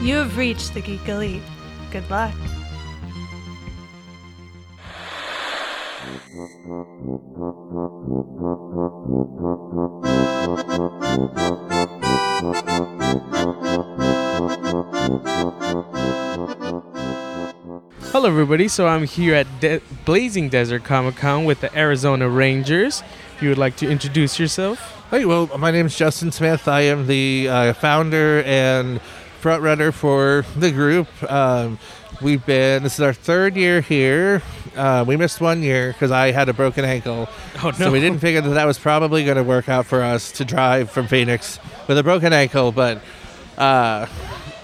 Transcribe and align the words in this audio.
You 0.00 0.16
have 0.16 0.36
reached 0.36 0.74
the 0.74 0.80
Geek 0.80 1.08
Elite. 1.08 1.42
Good 1.90 2.08
luck. 2.10 2.34
Hello, 18.12 18.28
everybody. 18.28 18.68
So 18.68 18.86
I'm 18.86 19.04
here 19.04 19.34
at 19.34 19.46
De- 19.60 19.80
Blazing 20.04 20.48
Desert 20.48 20.84
Comic 20.84 21.16
Con 21.16 21.44
with 21.44 21.60
the 21.60 21.76
Arizona 21.76 22.28
Rangers. 22.28 23.02
If 23.36 23.42
you 23.42 23.48
would 23.48 23.58
like 23.58 23.76
to 23.76 23.90
introduce 23.90 24.38
yourself. 24.38 24.93
Hey, 25.14 25.24
well, 25.26 25.46
my 25.58 25.70
name 25.70 25.86
is 25.86 25.96
Justin 25.96 26.32
Smith. 26.32 26.66
I 26.66 26.80
am 26.80 27.06
the 27.06 27.48
uh, 27.48 27.72
founder 27.74 28.42
and 28.42 29.00
front 29.38 29.62
runner 29.62 29.92
for 29.92 30.44
the 30.56 30.72
group. 30.72 31.06
Um, 31.30 31.78
we've 32.20 32.44
been, 32.44 32.82
this 32.82 32.94
is 32.94 33.00
our 33.00 33.12
third 33.12 33.54
year 33.54 33.80
here. 33.80 34.42
Uh, 34.74 35.04
we 35.06 35.16
missed 35.16 35.40
one 35.40 35.62
year 35.62 35.92
because 35.92 36.10
I 36.10 36.32
had 36.32 36.48
a 36.48 36.52
broken 36.52 36.84
ankle. 36.84 37.28
Oh, 37.62 37.70
So 37.70 37.92
we 37.92 38.00
didn't 38.00 38.18
figure 38.18 38.40
that 38.40 38.54
that 38.54 38.66
was 38.66 38.76
probably 38.76 39.24
going 39.24 39.36
to 39.36 39.44
work 39.44 39.68
out 39.68 39.86
for 39.86 40.02
us 40.02 40.32
to 40.32 40.44
drive 40.44 40.90
from 40.90 41.06
Phoenix 41.06 41.60
with 41.86 41.96
a 41.96 42.02
broken 42.02 42.32
ankle. 42.32 42.72
But, 42.72 43.00
uh, 43.56 44.08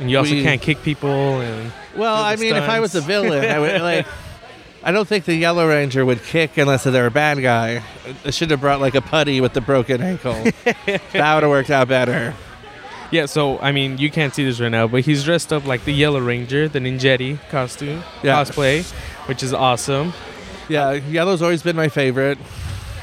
And 0.01 0.11
you 0.11 0.19
also 0.19 0.33
we- 0.33 0.43
can't 0.43 0.61
kick 0.61 0.83
people. 0.83 1.41
And 1.43 1.71
well, 1.95 2.17
I 2.21 2.35
mean, 2.35 2.57
if 2.57 2.69
I 2.69 2.81
was 2.81 2.97
a 2.97 3.01
villain, 3.01 3.49
I 3.49 3.61
would 3.61 3.81
like. 3.83 4.07
I 4.83 4.93
don't 4.93 5.07
think 5.07 5.27
the 5.27 5.35
Yellow 5.35 5.69
Ranger 5.69 6.05
would 6.07 6.23
kick 6.23 6.57
unless 6.57 6.85
they're 6.85 7.07
a 7.07 7.11
bad 7.11 7.41
guy. 7.43 7.83
I 8.25 8.31
should 8.31 8.51
have 8.51 8.61
brought 8.61 8.81
like 8.81 8.95
a 8.95 9.03
putty 9.03 9.41
with 9.41 9.53
the 9.53 9.61
broken 9.61 10.01
ankle. 10.03 10.33
that 10.65 11.03
would 11.13 11.43
have 11.43 11.49
worked 11.51 11.71
out 11.71 11.89
better. 11.89 12.35
yeah, 13.11 13.27
so 13.27 13.59
I 13.59 13.73
mean, 13.73 13.99
you 13.99 14.11
can't 14.11 14.35
see 14.35 14.45
this 14.45 14.59
right 14.59 14.71
now, 14.71 14.87
but 14.87 15.03
he's 15.03 15.23
dressed 15.25 15.53
up 15.53 15.67
like 15.67 15.85
the 15.85 15.93
Yellow 15.93 16.21
Ranger, 16.21 16.67
the 16.69 16.79
Ninjetti 16.79 17.39
costume 17.51 18.03
Yeah. 18.23 18.37
cosplay, 18.43 18.91
which 19.29 19.43
is 19.43 19.53
awesome. 19.53 20.15
Yeah, 20.69 20.93
yellow's 20.93 21.43
always 21.43 21.63
been 21.63 21.77
my 21.77 21.89
favorite. 21.89 22.39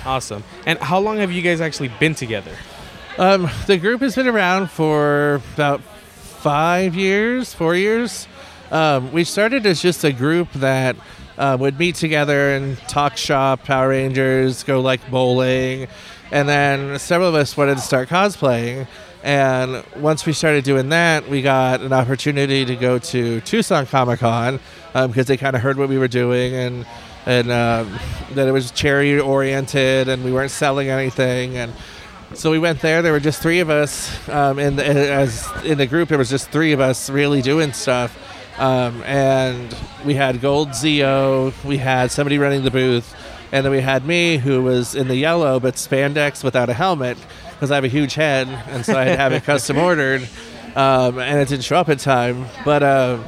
Awesome. 0.05 0.43
And 0.65 0.79
how 0.79 0.99
long 0.99 1.17
have 1.17 1.31
you 1.31 1.41
guys 1.41 1.59
actually 1.61 1.89
been 1.99 2.15
together? 2.15 2.55
Um, 3.19 3.49
the 3.67 3.77
group 3.77 4.01
has 4.01 4.15
been 4.15 4.27
around 4.27 4.71
for 4.71 5.41
about 5.53 5.81
five 5.81 6.95
years, 6.95 7.53
four 7.53 7.75
years. 7.75 8.27
Um, 8.71 9.11
we 9.11 9.23
started 9.25 9.65
as 9.65 9.81
just 9.81 10.03
a 10.03 10.11
group 10.13 10.51
that 10.53 10.95
uh, 11.37 11.57
would 11.59 11.77
meet 11.79 11.95
together 11.95 12.55
and 12.55 12.77
talk 12.87 13.17
shop, 13.17 13.63
Power 13.63 13.89
Rangers, 13.89 14.63
go 14.63 14.81
like 14.81 15.09
bowling, 15.09 15.87
and 16.31 16.49
then 16.49 16.99
several 16.99 17.29
of 17.29 17.35
us 17.35 17.55
wanted 17.55 17.75
to 17.75 17.81
start 17.81 18.09
cosplaying. 18.09 18.87
And 19.23 19.83
once 19.95 20.25
we 20.25 20.33
started 20.33 20.63
doing 20.63 20.89
that, 20.89 21.27
we 21.27 21.41
got 21.41 21.81
an 21.81 21.91
opportunity 21.91 22.65
to 22.65 22.75
go 22.75 22.99
to 22.99 23.41
Tucson 23.41 23.85
Comic 23.85 24.19
Con 24.19 24.59
because 24.93 25.27
they 25.27 25.37
kind 25.37 25.55
of 25.55 25.61
heard 25.61 25.77
what 25.77 25.89
we 25.89 25.97
were 25.97 26.07
doing 26.07 26.53
and 26.53 26.85
and 27.25 27.51
um, 27.51 27.99
that 28.31 28.47
it 28.47 28.53
was 28.53 28.71
charity 28.71 29.19
oriented 29.19 30.07
and 30.07 30.23
we 30.23 30.31
weren't 30.31 30.51
selling 30.51 30.87
anything 30.89 31.57
and 31.57 31.73
so 32.33 32.51
we 32.51 32.59
went 32.59 32.81
there. 32.81 33.01
There 33.01 33.13
were 33.13 33.21
just 33.21 33.41
three 33.41 33.61
of 33.61 33.69
us, 33.69 34.27
um, 34.27 34.59
and 34.59 34.79
as 34.81 35.47
in 35.63 35.77
the 35.77 35.87
group, 35.87 36.09
there 36.09 36.17
was 36.17 36.29
just 36.29 36.49
three 36.49 36.73
of 36.73 36.79
us 36.81 37.09
really 37.09 37.41
doing 37.41 37.71
stuff. 37.71 38.17
Um, 38.57 39.03
and 39.03 39.75
we 40.05 40.15
had 40.15 40.41
Gold 40.41 40.69
Zeo, 40.69 41.53
we 41.63 41.77
had 41.77 42.11
somebody 42.11 42.37
running 42.39 42.63
the 42.63 42.71
booth, 42.71 43.15
and 43.51 43.63
then 43.63 43.71
we 43.71 43.81
had 43.81 44.05
me 44.05 44.37
who 44.37 44.63
was 44.63 44.95
in 44.95 45.07
the 45.07 45.15
yellow 45.15 45.59
but 45.59 45.75
spandex 45.75 46.43
without 46.43 46.69
a 46.69 46.73
helmet 46.73 47.17
because 47.51 47.71
I 47.71 47.75
have 47.75 47.83
a 47.83 47.87
huge 47.89 48.15
head, 48.15 48.47
and 48.69 48.85
so 48.85 48.97
I 48.97 49.03
had 49.05 49.11
to 49.11 49.17
have 49.17 49.33
it 49.33 49.43
custom 49.45 49.77
ordered, 49.77 50.27
um, 50.75 51.19
and 51.19 51.39
it 51.39 51.47
didn't 51.47 51.63
show 51.65 51.77
up 51.77 51.89
in 51.89 51.97
time. 51.97 52.45
But 52.65 52.83
uh, 52.83 53.19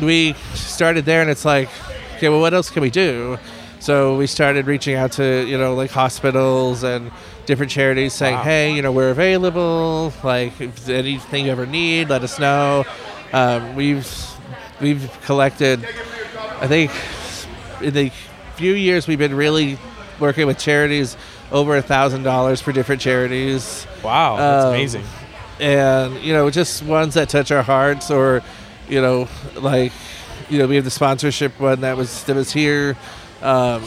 we 0.00 0.34
started 0.54 1.04
there, 1.04 1.20
and 1.22 1.30
it's 1.30 1.44
like, 1.44 1.68
okay, 2.16 2.28
well, 2.28 2.40
what 2.40 2.54
else 2.54 2.70
can 2.70 2.82
we 2.82 2.90
do? 2.90 3.38
So 3.80 4.16
we 4.16 4.28
started 4.28 4.66
reaching 4.66 4.94
out 4.94 5.12
to 5.12 5.44
you 5.44 5.58
know 5.58 5.74
like 5.74 5.90
hospitals 5.90 6.84
and 6.84 7.10
different 7.46 7.72
charities, 7.72 8.12
saying, 8.12 8.36
Wow. 8.36 8.42
hey, 8.42 8.74
you 8.74 8.82
know, 8.82 8.92
we're 8.92 9.10
available. 9.10 10.12
Like, 10.22 10.60
if 10.60 10.88
anything 10.88 11.46
you 11.46 11.52
ever 11.52 11.66
need, 11.66 12.08
let 12.08 12.22
us 12.22 12.38
know. 12.38 12.84
Um, 13.32 13.74
we've 13.74 14.06
we've 14.80 15.10
collected, 15.24 15.84
I 16.60 16.66
think, 16.68 16.90
in 17.82 17.94
the 17.94 18.10
few 18.56 18.72
years 18.74 19.06
we've 19.06 19.18
been 19.18 19.34
really 19.34 19.78
working 20.20 20.46
with 20.46 20.58
charities, 20.58 21.16
over 21.50 21.76
a 21.76 21.82
thousand 21.82 22.22
dollars 22.22 22.60
for 22.60 22.72
different 22.72 23.00
charities. 23.02 23.86
Wow, 24.02 24.36
that's 24.36 24.64
Um, 24.66 24.70
amazing. 24.74 25.04
and 25.60 26.20
you 26.22 26.32
know 26.32 26.48
just 26.50 26.82
ones 26.82 27.14
that 27.14 27.28
touch 27.28 27.50
our 27.50 27.62
hearts 27.62 28.10
or 28.10 28.42
you 28.88 29.00
know 29.00 29.28
like 29.56 29.92
you 30.48 30.58
know 30.58 30.66
we 30.66 30.76
have 30.76 30.84
the 30.84 30.90
sponsorship 30.90 31.58
one 31.60 31.80
that 31.82 31.96
was 31.96 32.24
that 32.24 32.36
was 32.36 32.52
here. 32.52 32.96
Um, 33.42 33.82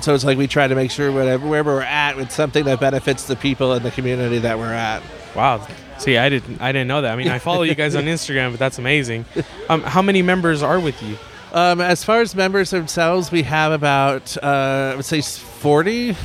so 0.00 0.14
it's 0.14 0.24
like 0.24 0.38
we 0.38 0.46
try 0.48 0.66
to 0.66 0.74
make 0.74 0.90
sure 0.90 1.12
whatever 1.12 1.46
wherever 1.46 1.74
we're 1.74 1.82
at 1.82 2.18
it's 2.18 2.34
something 2.34 2.64
that 2.64 2.80
benefits 2.80 3.26
the 3.26 3.36
people 3.36 3.74
in 3.74 3.82
the 3.82 3.90
community 3.90 4.38
that 4.38 4.58
we're 4.58 4.72
at 4.72 5.02
Wow. 5.34 5.66
See, 5.98 6.16
I 6.18 6.28
didn't 6.28 6.60
I 6.60 6.72
didn't 6.72 6.88
know 6.88 7.02
that. 7.02 7.12
I 7.12 7.16
mean, 7.16 7.28
I 7.28 7.38
follow 7.38 7.62
you 7.62 7.74
guys 7.74 7.94
on 7.94 8.04
Instagram, 8.16 8.50
but 8.50 8.58
that's 8.58 8.78
amazing. 8.78 9.24
Um, 9.68 9.82
how 9.82 10.02
many 10.02 10.20
members 10.22 10.62
are 10.62 10.80
with 10.80 11.00
you? 11.02 11.16
um, 11.52 11.80
as 11.82 12.02
far 12.02 12.22
as 12.22 12.34
members 12.34 12.70
themselves 12.70 13.30
we 13.30 13.42
have 13.42 13.72
about 13.72 14.38
uh, 14.42 14.92
i 14.94 14.96
would 14.96 15.04
say 15.04 15.20
40 15.20 16.16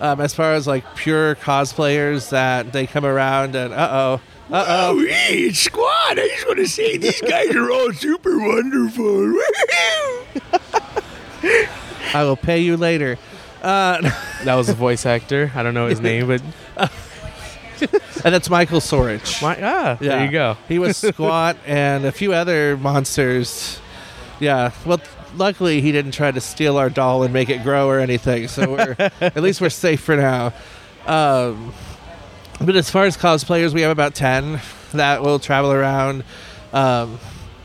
um, 0.00 0.20
as 0.20 0.32
far 0.32 0.52
as 0.54 0.68
like 0.68 0.84
pure 0.94 1.34
cosplayers 1.34 2.30
that 2.30 2.72
they 2.72 2.86
come 2.86 3.04
around 3.04 3.56
and 3.56 3.74
uh-oh 3.74 4.20
uh-oh 4.48 4.92
Oh, 4.92 5.00
hey, 5.04 5.38
it's 5.40 5.58
Squad. 5.58 6.20
I 6.20 6.28
just 6.28 6.46
want 6.46 6.58
to 6.58 6.68
say 6.68 6.96
these 6.98 7.20
guys 7.20 7.52
are 7.56 7.68
all 7.68 7.92
super 7.94 8.38
wonderful. 8.38 9.34
i 12.14 12.22
will 12.22 12.36
pay 12.36 12.60
you 12.60 12.76
later 12.76 13.18
uh, 13.62 14.00
That 14.44 14.54
was 14.54 14.68
a 14.68 14.74
voice 14.74 15.04
actor. 15.04 15.50
I 15.56 15.64
don't 15.64 15.74
know 15.74 15.88
his 15.88 16.00
name, 16.12 16.28
but 16.28 16.42
and 18.24 18.34
that's 18.34 18.50
michael 18.50 18.80
sorich 18.80 19.42
my, 19.42 19.56
ah, 19.62 19.96
there 20.00 20.24
you 20.24 20.30
go. 20.30 20.56
He 20.68 20.78
was 20.78 20.96
Squatt 21.02 21.56
and 21.66 22.04
a 22.04 22.12
few 22.12 22.32
other 22.32 22.76
monsters. 22.76 23.80
Yeah. 24.40 24.72
Well, 24.84 25.00
luckily 25.36 25.80
he 25.80 25.92
didn't 25.92 26.12
try 26.12 26.30
to 26.30 26.40
steal 26.40 26.76
our 26.76 26.90
doll 26.90 27.22
and 27.22 27.32
make 27.32 27.48
it 27.48 27.62
grow 27.62 27.88
or 27.88 27.98
anything. 27.98 28.48
So 28.48 28.72
we're 28.72 28.96
at 29.20 29.36
least 29.36 29.60
we're 29.60 29.70
safe 29.70 30.00
for 30.00 30.16
now. 30.16 30.52
Um, 31.06 31.72
but 32.60 32.74
as 32.74 32.90
far 32.90 33.04
as 33.04 33.16
cosplayers, 33.16 33.72
we 33.72 33.82
have 33.82 33.90
about 33.90 34.14
ten 34.14 34.60
that 34.92 35.22
will 35.22 35.38
travel 35.38 35.72
around. 35.72 36.24
Um, 36.72 37.18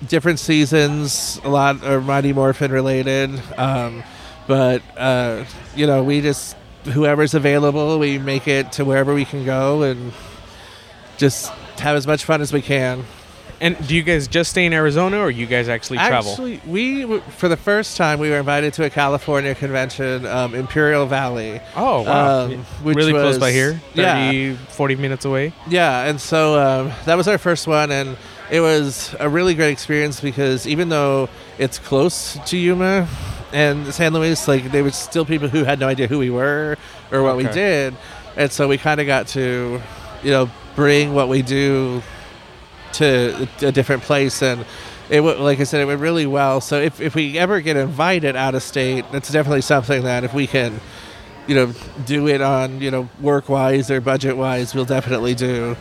different 0.08 0.40
seasons. 0.40 1.40
A 1.44 1.50
lot 1.50 1.84
are 1.84 2.02
Mighty 2.02 2.34
Morphin 2.34 2.72
related. 2.72 3.42
Um, 3.58 4.04
but 4.48 4.82
uh, 4.98 5.46
you 5.76 5.88
know, 5.88 6.04
we 6.04 6.22
just 6.22 6.56
whoever's 6.84 7.34
available, 7.34 8.00
we 8.00 8.18
make 8.18 8.48
it 8.48 8.74
to 8.74 8.86
wherever 8.86 9.14
we 9.14 9.26
can 9.26 9.46
go 9.46 9.84
and 9.84 10.14
just 11.18 11.50
have 11.80 11.96
as 11.96 12.08
much 12.08 12.24
fun 12.26 12.42
as 12.42 12.52
we 12.52 12.62
can. 12.62 13.06
And 13.60 13.78
do 13.88 13.96
you 13.96 14.02
guys 14.02 14.28
just 14.28 14.50
stay 14.50 14.66
in 14.66 14.74
Arizona, 14.74 15.20
or 15.20 15.30
you 15.30 15.46
guys 15.46 15.70
actually 15.70 16.00
travel? 16.00 16.32
Actually, 16.32 16.60
we 16.66 17.20
for 17.38 17.48
the 17.48 17.56
first 17.56 17.96
time 17.96 18.18
we 18.20 18.32
were 18.32 18.40
invited 18.40 18.74
to 18.74 18.86
a 18.86 18.90
California 18.90 19.54
convention, 19.54 20.26
um, 20.26 20.56
Imperial 20.56 21.06
Valley. 21.06 21.62
Oh, 21.76 22.02
wow. 22.02 22.46
um, 22.46 22.58
which 22.82 22.98
really 22.98 23.12
close 23.12 23.38
by 23.38 23.52
here? 23.52 23.80
30, 23.94 24.02
yeah. 24.02 24.56
40 24.56 24.96
minutes 24.96 25.26
away? 25.26 25.54
Yeah, 25.70 26.06
and 26.06 26.20
so 26.20 26.60
um, 26.60 26.92
that 27.06 27.16
was 27.16 27.28
our 27.28 27.38
first 27.38 27.68
one, 27.68 27.92
and 27.92 28.18
it 28.50 28.62
was 28.62 29.16
a 29.20 29.30
really 29.30 29.54
great 29.54 29.72
experience 29.72 30.20
because 30.20 30.66
even 30.66 30.90
though 30.90 31.30
it's 31.60 31.78
close 31.78 32.40
to 32.48 32.58
Yuma 32.58 33.08
and 33.54 33.94
San 33.94 34.14
Luis, 34.14 34.48
like 34.48 34.72
there 34.72 34.84
was 34.84 34.96
still 34.96 35.26
people 35.26 35.48
who 35.48 35.64
had 35.64 35.80
no 35.80 35.88
idea 35.88 36.08
who 36.08 36.20
we 36.20 36.30
were 36.30 36.78
or 37.12 37.24
what 37.24 37.38
we 37.38 37.44
did, 37.44 37.96
and 38.36 38.52
so 38.52 38.68
we 38.68 38.78
kind 38.78 39.00
of 39.00 39.08
got 39.08 39.28
to, 39.30 39.82
you 40.24 40.32
know, 40.32 40.50
bring 40.76 41.14
what 41.14 41.28
we 41.30 41.42
do 41.42 42.02
to 42.94 43.48
a 43.62 43.72
different 43.72 44.04
place 44.04 44.42
and. 44.42 44.66
It 45.10 45.20
went, 45.20 45.42
like 45.42 45.60
I 45.60 45.66
said, 45.66 45.82
it 45.82 45.86
went 45.86 46.00
really 46.00 46.26
well. 46.26 46.62
So 46.62 46.80
if, 46.80 47.02
if 47.02 47.16
we 47.16 47.38
ever 47.38 47.60
get 47.60 47.76
invited 47.76 48.38
out 48.38 48.56
of 48.56 48.64
state, 48.64 49.04
that's 49.12 49.30
definitely 49.30 49.60
something 49.60 50.04
that 50.04 50.24
if 50.24 50.34
we 50.34 50.48
can, 50.48 50.80
you 51.48 51.56
know, 51.56 51.74
do 52.06 52.30
it 52.30 52.40
on, 52.40 52.80
you 52.80 52.92
know, 52.92 53.10
work 53.20 53.50
wise 53.50 53.92
or 53.92 54.00
budget 54.00 54.38
wise, 54.38 54.74
we'll 54.74 54.86
definitely 54.86 55.36
do. 55.36 55.76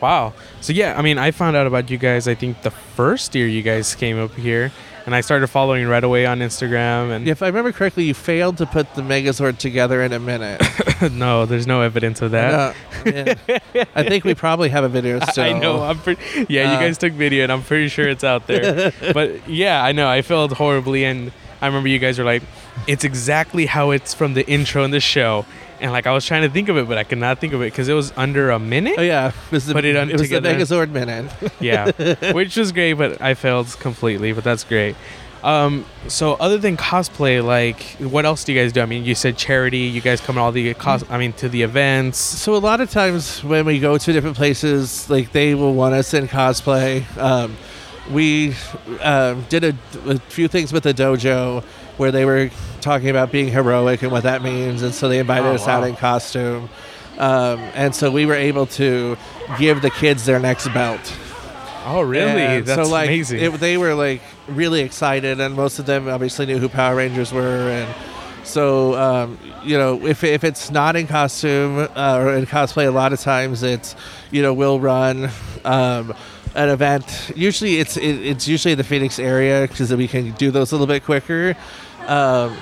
Wow. 0.00 0.32
So, 0.62 0.72
yeah, 0.72 0.98
I 0.98 1.02
mean, 1.02 1.18
I 1.18 1.32
found 1.32 1.54
out 1.54 1.66
about 1.66 1.90
you 1.90 1.98
guys, 1.98 2.26
I 2.26 2.34
think, 2.34 2.62
the 2.62 2.70
first 2.70 3.34
year 3.34 3.46
you 3.46 3.60
guys 3.60 3.94
came 3.94 4.18
up 4.18 4.32
here. 4.32 4.72
And 5.08 5.14
I 5.14 5.22
started 5.22 5.46
following 5.46 5.88
right 5.88 6.04
away 6.04 6.26
on 6.26 6.40
Instagram. 6.40 7.10
And 7.16 7.26
If 7.26 7.42
I 7.42 7.46
remember 7.46 7.72
correctly, 7.72 8.04
you 8.04 8.12
failed 8.12 8.58
to 8.58 8.66
put 8.66 8.94
the 8.94 9.00
Megazord 9.00 9.56
together 9.56 10.02
in 10.02 10.12
a 10.12 10.18
minute. 10.18 10.60
no, 11.12 11.46
there's 11.46 11.66
no 11.66 11.80
evidence 11.80 12.20
of 12.20 12.32
that. 12.32 12.76
Yeah. 13.06 13.84
I 13.94 14.02
think 14.02 14.24
we 14.24 14.34
probably 14.34 14.68
have 14.68 14.84
a 14.84 14.88
video 14.90 15.18
still. 15.30 15.44
I 15.44 15.58
know. 15.58 15.82
I'm 15.82 15.98
pretty. 15.98 16.20
Yeah, 16.50 16.72
you 16.72 16.76
Uh. 16.76 16.80
guys 16.80 16.98
took 16.98 17.14
video, 17.14 17.42
and 17.44 17.50
I'm 17.50 17.62
pretty 17.62 17.88
sure 17.88 18.06
it's 18.06 18.22
out 18.22 18.46
there. 18.46 18.92
but 19.14 19.48
yeah, 19.48 19.82
I 19.82 19.92
know. 19.92 20.06
I 20.10 20.20
failed 20.20 20.52
horribly, 20.52 21.06
and 21.06 21.32
I 21.62 21.66
remember 21.68 21.88
you 21.88 21.98
guys 21.98 22.18
were 22.18 22.26
like, 22.26 22.42
it's 22.86 23.02
exactly 23.02 23.64
how 23.64 23.92
it's 23.92 24.12
from 24.12 24.34
the 24.34 24.46
intro 24.46 24.84
in 24.84 24.90
the 24.90 25.00
show. 25.00 25.46
And 25.80 25.92
like 25.92 26.06
I 26.06 26.12
was 26.12 26.24
trying 26.26 26.42
to 26.42 26.48
think 26.50 26.68
of 26.68 26.76
it, 26.76 26.88
but 26.88 26.98
I 26.98 27.04
could 27.04 27.18
not 27.18 27.38
think 27.38 27.52
of 27.52 27.62
it 27.62 27.66
because 27.66 27.88
it 27.88 27.94
was 27.94 28.12
under 28.16 28.50
a 28.50 28.58
minute. 28.58 28.96
Oh 28.98 29.02
yeah, 29.02 29.28
it 29.28 29.52
was 29.52 29.66
the, 29.66 29.74
Put 29.74 29.84
it 29.84 29.96
on 29.96 30.10
it 30.10 30.14
was 30.14 30.22
the 30.22 30.36
together. 30.36 30.54
Megazord 30.54 30.90
minute. 30.90 31.30
yeah, 31.60 32.32
which 32.32 32.56
was 32.56 32.72
great, 32.72 32.94
but 32.94 33.20
I 33.20 33.34
failed 33.34 33.68
completely. 33.80 34.32
But 34.32 34.44
that's 34.44 34.64
great. 34.64 34.96
Um, 35.42 35.84
so 36.08 36.34
other 36.34 36.58
than 36.58 36.76
cosplay, 36.76 37.44
like 37.44 37.82
what 38.00 38.24
else 38.24 38.42
do 38.44 38.52
you 38.52 38.60
guys 38.60 38.72
do? 38.72 38.80
I 38.80 38.86
mean, 38.86 39.04
you 39.04 39.14
said 39.14 39.36
charity. 39.36 39.78
You 39.78 40.00
guys 40.00 40.20
come 40.20 40.34
to 40.34 40.40
all 40.40 40.52
the 40.52 40.74
cos. 40.74 41.08
I 41.08 41.18
mean, 41.18 41.32
to 41.34 41.48
the 41.48 41.62
events. 41.62 42.18
So 42.18 42.54
a 42.54 42.58
lot 42.58 42.80
of 42.80 42.90
times 42.90 43.44
when 43.44 43.64
we 43.64 43.78
go 43.78 43.96
to 43.98 44.12
different 44.12 44.36
places, 44.36 45.08
like 45.08 45.30
they 45.32 45.54
will 45.54 45.74
want 45.74 45.94
us 45.94 46.12
in 46.12 46.26
cosplay. 46.26 47.04
Um, 47.16 47.56
we 48.10 48.54
um, 49.00 49.44
did 49.48 49.64
a, 49.64 49.76
a 50.06 50.18
few 50.18 50.48
things 50.48 50.72
with 50.72 50.82
the 50.84 50.94
dojo 50.94 51.62
where 51.98 52.10
they 52.10 52.24
were 52.24 52.50
talking 52.80 53.08
about 53.10 53.30
being 53.32 53.48
heroic 53.48 54.02
and 54.02 54.10
what 54.12 54.22
that 54.24 54.42
means, 54.42 54.82
and 54.82 54.94
so 54.94 55.08
they 55.08 55.18
invited 55.18 55.46
Oh, 55.46 55.54
us 55.54 55.66
out 55.68 55.84
in 55.84 55.96
costume. 55.96 56.68
Um, 57.18 57.58
and 57.74 57.94
so 57.94 58.10
we 58.10 58.26
were 58.26 58.34
able 58.34 58.66
to 58.66 59.16
give 59.58 59.82
the 59.82 59.90
kids 59.90 60.24
their 60.24 60.38
next 60.38 60.68
belt. 60.68 61.00
Oh, 61.84 62.02
really? 62.02 62.42
And 62.42 62.66
That's 62.66 62.86
so, 62.86 62.92
like, 62.92 63.08
amazing. 63.08 63.40
It, 63.40 63.52
they 63.60 63.76
were 63.76 63.94
like 63.94 64.20
really 64.46 64.80
excited, 64.80 65.40
and 65.40 65.54
most 65.54 65.78
of 65.78 65.86
them 65.86 66.08
obviously 66.08 66.46
knew 66.46 66.58
who 66.58 66.68
Power 66.68 66.96
Rangers 66.96 67.32
were, 67.32 67.70
and 67.70 67.94
so 68.44 68.94
um, 68.94 69.38
you 69.64 69.76
know 69.78 70.06
if 70.06 70.22
if 70.22 70.44
it's 70.44 70.70
not 70.70 70.96
in 70.96 71.06
costume 71.06 71.88
uh, 71.96 72.18
or 72.20 72.34
in 72.34 72.46
cosplay, 72.46 72.86
a 72.86 72.90
lot 72.90 73.12
of 73.12 73.20
times 73.20 73.62
it's 73.62 73.96
you 74.30 74.42
know 74.42 74.52
we'll 74.54 74.80
run. 74.80 75.30
Um, 75.64 76.14
an 76.54 76.70
event 76.70 77.30
usually 77.36 77.78
it's 77.78 77.96
it, 77.96 78.02
it's 78.26 78.48
usually 78.48 78.74
the 78.74 78.82
Phoenix 78.84 79.18
area 79.18 79.68
because 79.68 79.94
we 79.94 80.08
can 80.08 80.32
do 80.32 80.50
those 80.50 80.72
a 80.72 80.74
little 80.74 80.86
bit 80.86 81.04
quicker. 81.04 81.54
Um, 82.08 82.56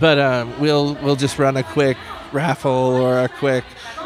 but 0.00 0.18
um, 0.18 0.58
we'll 0.60 0.94
we'll 0.96 1.16
just 1.16 1.38
run 1.38 1.56
a 1.56 1.62
quick 1.62 1.96
raffle 2.32 2.70
or 2.70 3.18
a 3.18 3.28
quick 3.28 3.64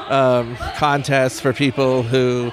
um, 0.08 0.56
contest 0.76 1.40
for 1.42 1.52
people 1.52 2.02
who 2.02 2.50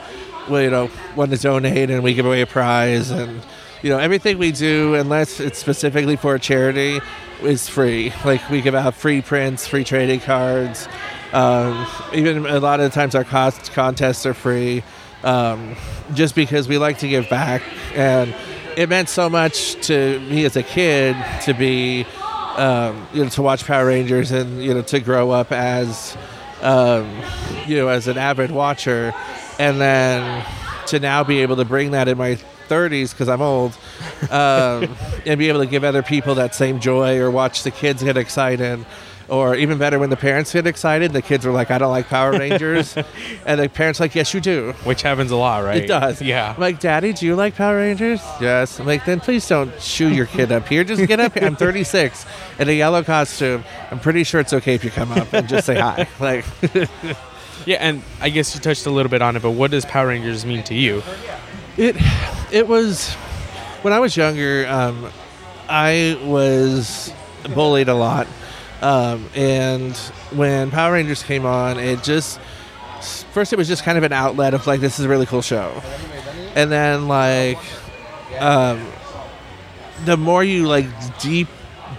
well, 0.49 0.61
you 0.61 0.69
know 0.69 0.89
want 1.15 1.31
to 1.31 1.37
donate, 1.37 1.89
and 1.89 2.03
we 2.03 2.13
give 2.13 2.25
away 2.25 2.41
a 2.41 2.45
prize, 2.45 3.11
and 3.11 3.41
you 3.81 3.89
know 3.89 3.97
everything 3.97 4.37
we 4.37 4.51
do, 4.51 4.95
unless 4.95 5.39
it's 5.39 5.57
specifically 5.57 6.15
for 6.15 6.35
a 6.35 6.39
charity, 6.39 6.99
is 7.41 7.67
free. 7.67 8.13
Like 8.25 8.47
we 8.49 8.61
give 8.61 8.75
out 8.75 8.93
free 8.93 9.21
prints, 9.21 9.67
free 9.67 9.83
trading 9.83 10.19
cards. 10.19 10.87
Um, 11.33 11.87
even 12.13 12.45
a 12.45 12.59
lot 12.59 12.79
of 12.79 12.93
times 12.93 13.13
our 13.15 13.25
cost 13.25 13.73
contests 13.73 14.25
are 14.25 14.33
free, 14.33 14.83
um, 15.23 15.75
just 16.13 16.35
because 16.35 16.67
we 16.67 16.77
like 16.77 16.99
to 16.99 17.07
give 17.07 17.29
back, 17.29 17.61
and 17.93 18.33
it 18.77 18.87
meant 18.87 19.09
so 19.09 19.27
much 19.27 19.73
to 19.87 20.19
me 20.19 20.45
as 20.45 20.55
a 20.55 20.61
kid 20.61 21.17
to 21.41 21.53
be 21.53 22.05
um, 22.57 23.07
you 23.13 23.23
know, 23.23 23.29
to 23.29 23.41
watch 23.41 23.65
Power 23.65 23.87
Rangers 23.87 24.31
and 24.31 24.63
you 24.63 24.73
know 24.73 24.81
to 24.83 24.99
grow 24.99 25.31
up 25.31 25.51
as 25.51 26.15
um, 26.61 27.21
you 27.65 27.75
know 27.77 27.87
as 27.87 28.07
an 28.07 28.17
avid 28.17 28.51
watcher, 28.51 29.13
and 29.59 29.81
then 29.81 30.45
to 30.87 30.99
now 30.99 31.23
be 31.23 31.39
able 31.39 31.55
to 31.57 31.65
bring 31.65 31.91
that 31.91 32.07
in 32.07 32.17
my 32.17 32.37
30s 32.67 33.11
because 33.11 33.29
I'm 33.29 33.41
old, 33.41 33.77
um, 34.29 34.95
and 35.25 35.37
be 35.37 35.49
able 35.49 35.59
to 35.59 35.67
give 35.67 35.83
other 35.83 36.03
people 36.03 36.35
that 36.35 36.55
same 36.55 36.79
joy 36.79 37.19
or 37.19 37.29
watch 37.31 37.63
the 37.63 37.71
kids 37.71 38.03
get 38.03 38.17
excited. 38.17 38.85
Or 39.29 39.55
even 39.55 39.77
better, 39.77 39.99
when 39.99 40.09
the 40.09 40.15
parents 40.15 40.53
get 40.53 40.65
excited, 40.65 41.11
the 41.11 41.21
kids 41.21 41.45
are 41.45 41.51
like, 41.51 41.69
"I 41.69 41.77
don't 41.77 41.91
like 41.91 42.07
Power 42.07 42.31
Rangers," 42.39 42.95
and 43.45 43.59
the 43.59 43.67
parents 43.67 43.99
are 43.99 44.05
like, 44.05 44.15
"Yes, 44.15 44.33
you 44.33 44.39
do." 44.39 44.73
Which 44.85 45.01
happens 45.01 45.31
a 45.31 45.35
lot, 45.35 45.65
right? 45.65 45.83
It 45.83 45.87
does. 45.87 46.21
Yeah. 46.21 46.53
I'm 46.55 46.61
like, 46.61 46.79
Daddy, 46.79 47.11
do 47.11 47.25
you 47.25 47.35
like 47.35 47.55
Power 47.55 47.75
Rangers? 47.75 48.21
Yes. 48.39 48.79
I'm 48.79 48.85
like, 48.85 49.03
then 49.03 49.19
please 49.19 49.45
don't 49.45 49.69
shoo 49.81 50.07
your 50.13 50.27
kid 50.27 50.51
up 50.53 50.67
here. 50.69 50.85
Just 50.85 51.05
get 51.07 51.19
up 51.19 51.33
here. 51.33 51.45
I'm 51.45 51.55
36 51.67 52.25
in 52.59 52.69
a 52.69 52.71
yellow 52.71 53.03
costume. 53.03 53.65
I'm 53.91 53.99
pretty 53.99 54.23
sure 54.23 54.39
it's 54.39 54.53
okay 54.53 54.75
if 54.75 54.85
you 54.85 54.91
come 54.91 55.11
up 55.11 55.33
and 55.33 55.47
just 55.49 55.65
say 55.65 55.77
hi. 55.77 56.07
Like, 56.21 56.45
Yeah, 57.65 57.77
and 57.81 58.01
I 58.21 58.29
guess 58.29 58.55
you 58.55 58.61
touched 58.61 58.85
a 58.85 58.91
little 58.91 59.09
bit 59.09 59.21
on 59.21 59.35
it, 59.35 59.41
but 59.41 59.51
what 59.51 59.71
does 59.71 59.83
Power 59.83 60.07
Rangers 60.07 60.45
mean 60.45 60.63
to 60.63 60.73
you? 60.73 61.03
it, 61.75 61.97
it 62.51 62.65
was 62.67 63.13
when 63.81 63.91
I 63.93 63.99
was 63.99 64.15
younger. 64.15 64.65
Um, 64.69 65.09
I 65.67 66.17
was 66.23 67.11
bullied 67.53 67.89
a 67.89 67.93
lot, 67.93 68.25
um, 68.81 69.29
and 69.35 69.95
when 70.33 70.71
Power 70.71 70.93
Rangers 70.93 71.23
came 71.23 71.45
on, 71.45 71.79
it 71.79 72.03
just 72.03 72.39
first 73.31 73.53
it 73.53 73.55
was 73.57 73.67
just 73.67 73.83
kind 73.83 73.97
of 73.97 74.03
an 74.03 74.13
outlet 74.13 74.53
of 74.53 74.65
like 74.67 74.79
this 74.79 74.99
is 74.99 75.05
a 75.05 75.09
really 75.09 75.25
cool 75.25 75.41
show, 75.41 75.81
and 76.55 76.71
then 76.71 77.07
like 77.07 77.59
um, 78.39 78.85
the 80.05 80.17
more 80.17 80.43
you 80.43 80.67
like 80.67 80.85
deep 81.19 81.47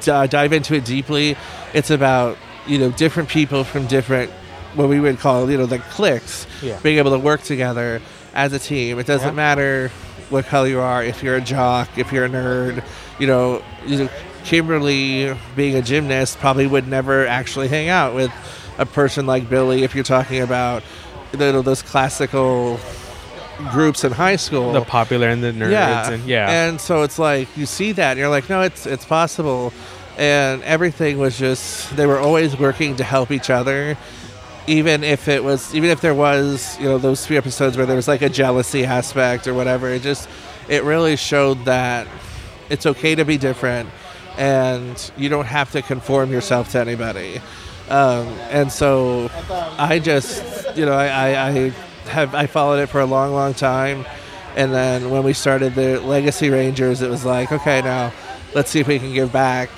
di- 0.00 0.26
dive 0.28 0.52
into 0.52 0.74
it 0.74 0.84
deeply, 0.84 1.36
it's 1.74 1.90
about 1.90 2.36
you 2.66 2.78
know 2.78 2.90
different 2.92 3.28
people 3.28 3.64
from 3.64 3.86
different 3.86 4.30
what 4.74 4.88
we 4.88 5.00
would 5.00 5.18
call 5.18 5.50
you 5.50 5.56
know 5.58 5.64
like 5.64 5.82
cliques 5.90 6.46
Yeah. 6.62 6.78
being 6.82 6.98
able 6.98 7.10
to 7.12 7.18
work 7.18 7.42
together 7.42 8.00
as 8.34 8.52
a 8.52 8.58
team. 8.58 8.98
It 8.98 9.06
doesn't 9.06 9.28
Yeah. 9.30 9.34
matter 9.34 9.90
what 10.30 10.44
color 10.44 10.68
you 10.68 10.78
are, 10.78 11.02
if 11.02 11.22
you're 11.22 11.36
a 11.36 11.40
jock, 11.40 11.88
if 11.96 12.12
you're 12.12 12.26
a 12.26 12.28
nerd, 12.28 12.84
you 13.18 13.26
know, 13.26 13.62
you 13.86 13.96
know, 14.04 14.08
Kimberly 14.48 15.36
being 15.56 15.74
a 15.74 15.82
gymnast 15.82 16.38
probably 16.38 16.66
would 16.66 16.88
never 16.88 17.26
actually 17.26 17.68
hang 17.68 17.90
out 17.90 18.14
with 18.14 18.32
a 18.78 18.86
person 18.86 19.26
like 19.26 19.50
Billy 19.50 19.82
if 19.82 19.94
you're 19.94 20.04
talking 20.04 20.40
about 20.40 20.82
you 21.32 21.38
know, 21.38 21.60
those 21.60 21.82
classical 21.82 22.80
groups 23.70 24.04
in 24.04 24.12
high 24.12 24.36
school 24.36 24.72
The 24.72 24.80
popular 24.80 25.28
and 25.28 25.44
the 25.44 25.52
nerds, 25.52 25.72
yeah. 25.72 26.10
and 26.10 26.24
yeah, 26.24 26.50
And 26.50 26.80
so 26.80 27.02
it's 27.02 27.18
like 27.18 27.54
you 27.58 27.66
see 27.66 27.92
that 27.92 28.12
and 28.12 28.18
you're 28.18 28.30
like, 28.30 28.48
no, 28.48 28.62
it's 28.62 28.86
it's 28.86 29.04
possible. 29.04 29.70
And 30.16 30.62
everything 30.62 31.18
was 31.18 31.38
just 31.38 31.94
they 31.94 32.06
were 32.06 32.18
always 32.18 32.58
working 32.58 32.96
to 32.96 33.04
help 33.04 33.30
each 33.30 33.50
other. 33.50 33.98
Even 34.66 35.04
if 35.04 35.28
it 35.28 35.44
was 35.44 35.74
even 35.74 35.90
if 35.90 36.00
there 36.00 36.14
was, 36.14 36.78
you 36.80 36.86
know, 36.86 36.96
those 36.96 37.26
few 37.26 37.36
episodes 37.36 37.76
where 37.76 37.84
there 37.84 37.96
was 37.96 38.08
like 38.08 38.22
a 38.22 38.30
jealousy 38.30 38.86
aspect 38.86 39.46
or 39.46 39.52
whatever, 39.52 39.90
it 39.90 40.00
just 40.00 40.26
it 40.70 40.84
really 40.84 41.16
showed 41.16 41.66
that 41.66 42.06
it's 42.70 42.86
okay 42.86 43.14
to 43.14 43.26
be 43.26 43.36
different 43.36 43.90
and 44.38 45.10
you 45.16 45.28
don't 45.28 45.46
have 45.46 45.72
to 45.72 45.82
conform 45.82 46.30
yourself 46.32 46.70
to 46.72 46.78
anybody. 46.80 47.40
Um, 47.90 48.26
and 48.50 48.70
so 48.72 49.30
I 49.78 49.98
just, 49.98 50.76
you 50.76 50.86
know, 50.86 50.92
I, 50.92 51.06
I, 51.06 51.48
I 51.48 51.50
have 52.08 52.34
I 52.34 52.46
followed 52.46 52.80
it 52.80 52.86
for 52.86 53.00
a 53.00 53.06
long, 53.06 53.32
long 53.32 53.52
time, 53.54 54.06
and 54.56 54.72
then 54.72 55.10
when 55.10 55.24
we 55.24 55.32
started 55.32 55.74
the 55.74 56.00
Legacy 56.00 56.50
Rangers, 56.50 57.02
it 57.02 57.10
was 57.10 57.24
like, 57.24 57.50
okay, 57.52 57.82
now 57.82 58.12
let's 58.54 58.70
see 58.70 58.80
if 58.80 58.88
we 58.88 58.98
can 58.98 59.12
give 59.12 59.32
back, 59.32 59.70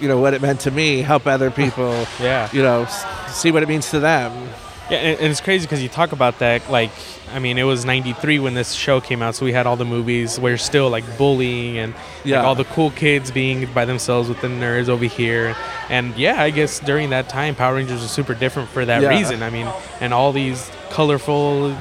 you 0.00 0.08
know, 0.08 0.18
what 0.18 0.34
it 0.34 0.42
meant 0.42 0.60
to 0.60 0.70
me, 0.70 1.02
help 1.02 1.26
other 1.26 1.50
people, 1.50 2.06
yeah. 2.20 2.48
you 2.52 2.62
know, 2.62 2.82
s- 2.82 3.34
see 3.34 3.50
what 3.50 3.62
it 3.62 3.68
means 3.68 3.90
to 3.90 4.00
them. 4.00 4.48
Yeah, 4.90 4.98
and, 4.98 5.30
it's 5.30 5.40
crazy 5.40 5.64
because 5.66 5.82
you 5.82 5.88
talk 5.88 6.12
about 6.12 6.38
that. 6.40 6.70
Like, 6.70 6.90
I 7.32 7.38
mean, 7.38 7.56
it 7.56 7.62
was 7.62 7.84
'93 7.84 8.38
when 8.40 8.54
this 8.54 8.72
show 8.72 9.00
came 9.00 9.22
out, 9.22 9.34
so 9.34 9.44
we 9.44 9.52
had 9.52 9.66
all 9.66 9.76
the 9.76 9.84
movies 9.84 10.38
where 10.38 10.58
still 10.58 10.90
like 10.90 11.04
bullying 11.16 11.78
and 11.78 11.94
Yeah. 12.24 12.38
like 12.38 12.46
all 12.46 12.54
the 12.54 12.64
cool 12.64 12.90
kids 12.90 13.30
being 13.30 13.66
by 13.72 13.84
themselves 13.84 14.28
with 14.28 14.40
the 14.40 14.48
nerds 14.48 14.88
over 14.88 15.04
here. 15.04 15.56
And 15.88 16.14
yeah, 16.16 16.42
I 16.42 16.50
guess 16.50 16.78
during 16.80 17.10
that 17.10 17.28
time, 17.28 17.54
Power 17.54 17.74
Rangers 17.76 18.02
was 18.02 18.10
super 18.10 18.34
different 18.34 18.68
for 18.68 18.84
that 18.84 19.02
Yeah. 19.02 19.08
reason. 19.08 19.42
I 19.42 19.50
mean, 19.50 19.68
and 20.00 20.12
all 20.12 20.32
these 20.32 20.70
colorful 20.90 21.74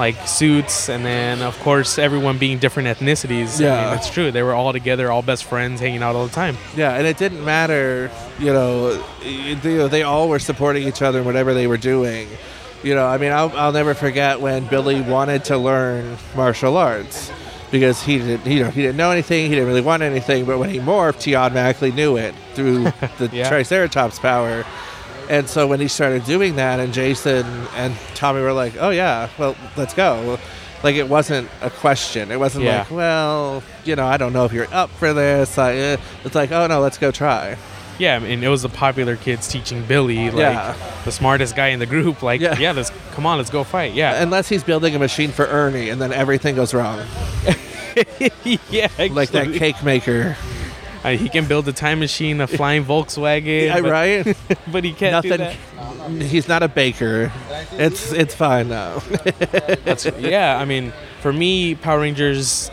like 0.00 0.26
suits, 0.26 0.88
and 0.88 1.04
then 1.04 1.42
of 1.42 1.56
course 1.60 1.98
everyone 1.98 2.38
being 2.38 2.58
different 2.58 2.88
ethnicities. 2.88 3.60
I 3.60 3.64
Yeah. 3.64 3.80
mean, 3.82 3.90
that's 3.94 4.08
true. 4.10 4.32
They 4.32 4.42
were 4.42 4.54
all 4.54 4.72
together, 4.72 5.12
all 5.12 5.22
best 5.22 5.44
friends, 5.44 5.80
hanging 5.80 6.02
out 6.02 6.16
all 6.16 6.26
the 6.26 6.32
time. 6.34 6.56
Yeah, 6.74 6.94
and 6.96 7.06
it 7.06 7.18
didn't 7.18 7.44
matter, 7.44 8.10
you 8.38 8.52
know, 8.52 8.98
y- 9.22 9.56
you 9.62 9.76
know, 9.78 9.88
they 9.88 10.02
all 10.02 10.28
were 10.28 10.38
supporting 10.38 10.88
each 10.88 11.02
other 11.02 11.18
in 11.20 11.24
whatever 11.26 11.52
they 11.54 11.66
were 11.66 11.76
doing. 11.76 12.26
You 12.82 12.94
know, 12.94 13.06
I 13.06 13.18
mean, 13.18 13.30
I'll, 13.30 13.52
I'll 13.56 13.72
never 13.72 13.92
forget 13.92 14.40
when 14.40 14.64
Billy 14.64 15.02
wanted 15.02 15.44
to 15.44 15.58
learn 15.58 16.16
martial 16.34 16.78
arts 16.78 17.30
because 17.70 18.02
he 18.02 18.18
didn't, 18.18 18.46
you 18.50 18.64
know, 18.64 18.70
he 18.70 18.80
didn't 18.82 18.96
know 18.96 19.10
anything, 19.10 19.42
he 19.50 19.54
didn't 19.54 19.68
really 19.68 19.82
want 19.82 20.02
anything, 20.02 20.46
but 20.46 20.58
when 20.58 20.70
he 20.70 20.78
morphed, 20.80 21.22
he 21.22 21.34
automatically 21.34 21.92
knew 21.92 22.16
it 22.16 22.34
through 22.54 22.84
the 23.18 23.28
Yeah. 23.32 23.48
Triceratops 23.50 24.18
power. 24.18 24.64
And 25.30 25.48
so 25.48 25.66
when 25.68 25.78
he 25.80 25.86
started 25.88 26.24
doing 26.24 26.56
that, 26.56 26.80
and 26.80 26.92
Jason 26.92 27.46
and 27.76 27.94
Tommy 28.14 28.40
were 28.42 28.52
like, 28.52 28.74
"Oh 28.80 28.90
yeah, 28.90 29.28
well, 29.38 29.56
let's 29.76 29.94
go." 29.94 30.38
Like 30.82 30.96
it 30.96 31.08
wasn't 31.08 31.48
a 31.62 31.70
question. 31.70 32.32
It 32.32 32.38
wasn't 32.40 32.64
Yeah. 32.64 32.78
like, 32.78 32.90
"Well, 32.90 33.62
you 33.84 33.94
know, 33.96 34.06
I 34.06 34.16
don't 34.16 34.32
know 34.32 34.44
if 34.44 34.52
you're 34.52 34.66
up 34.72 34.90
for 34.90 35.12
this." 35.14 35.56
I, 35.56 35.72
eh. 35.74 35.96
it's 36.24 36.34
like, 36.34 36.50
"Oh 36.50 36.66
no, 36.66 36.80
let's 36.80 36.98
go 36.98 37.10
try." 37.12 37.56
Yeah, 37.98 38.16
I 38.16 38.18
mean, 38.18 38.42
it 38.42 38.48
was 38.48 38.62
the 38.62 38.68
popular 38.70 39.14
kids 39.14 39.46
teaching 39.46 39.82
Billy, 39.84 40.30
like 40.30 40.38
Yeah. 40.54 40.74
the 41.04 41.12
smartest 41.12 41.54
guy 41.54 41.68
in 41.68 41.78
the 41.78 41.86
group. 41.86 42.22
Like, 42.22 42.40
Yeah. 42.40 42.58
yeah, 42.58 42.72
let's 42.72 42.90
come 43.12 43.24
on, 43.26 43.36
let's 43.38 43.50
go 43.50 43.62
fight. 43.62 43.92
Yeah, 43.92 44.22
Unless 44.22 44.48
he's 44.48 44.64
building 44.64 44.96
a 44.96 44.98
machine 44.98 45.30
for 45.32 45.46
Ernie, 45.46 45.90
and 45.90 46.00
then 46.00 46.10
everything 46.12 46.56
goes 46.56 46.72
wrong, 46.74 46.98
yeah, 48.70 48.88
like 48.98 49.30
that 49.30 49.52
cake 49.54 49.82
maker. 49.84 50.36
Uh, 51.02 51.10
he 51.16 51.28
can 51.28 51.46
build 51.46 51.66
a 51.68 51.72
time 51.72 51.98
machine, 51.98 52.40
a 52.40 52.46
flying 52.46 52.84
Volkswagen, 52.84 53.66
Yeah, 53.66 53.80
but, 53.80 53.90
right? 53.90 54.36
but 54.72 54.84
he 54.84 54.92
can't 54.92 55.24
Nothing. 55.24 56.20
He's 56.20 56.46
not 56.48 56.62
a 56.62 56.68
baker. 56.68 57.32
It's 57.72 58.12
it's 58.12 58.34
fine. 58.34 58.68
That's, 58.68 60.04
yeah, 60.18 60.58
I 60.58 60.64
mean, 60.64 60.92
for 61.20 61.32
me, 61.32 61.74
Power 61.74 62.00
Rangers, 62.00 62.70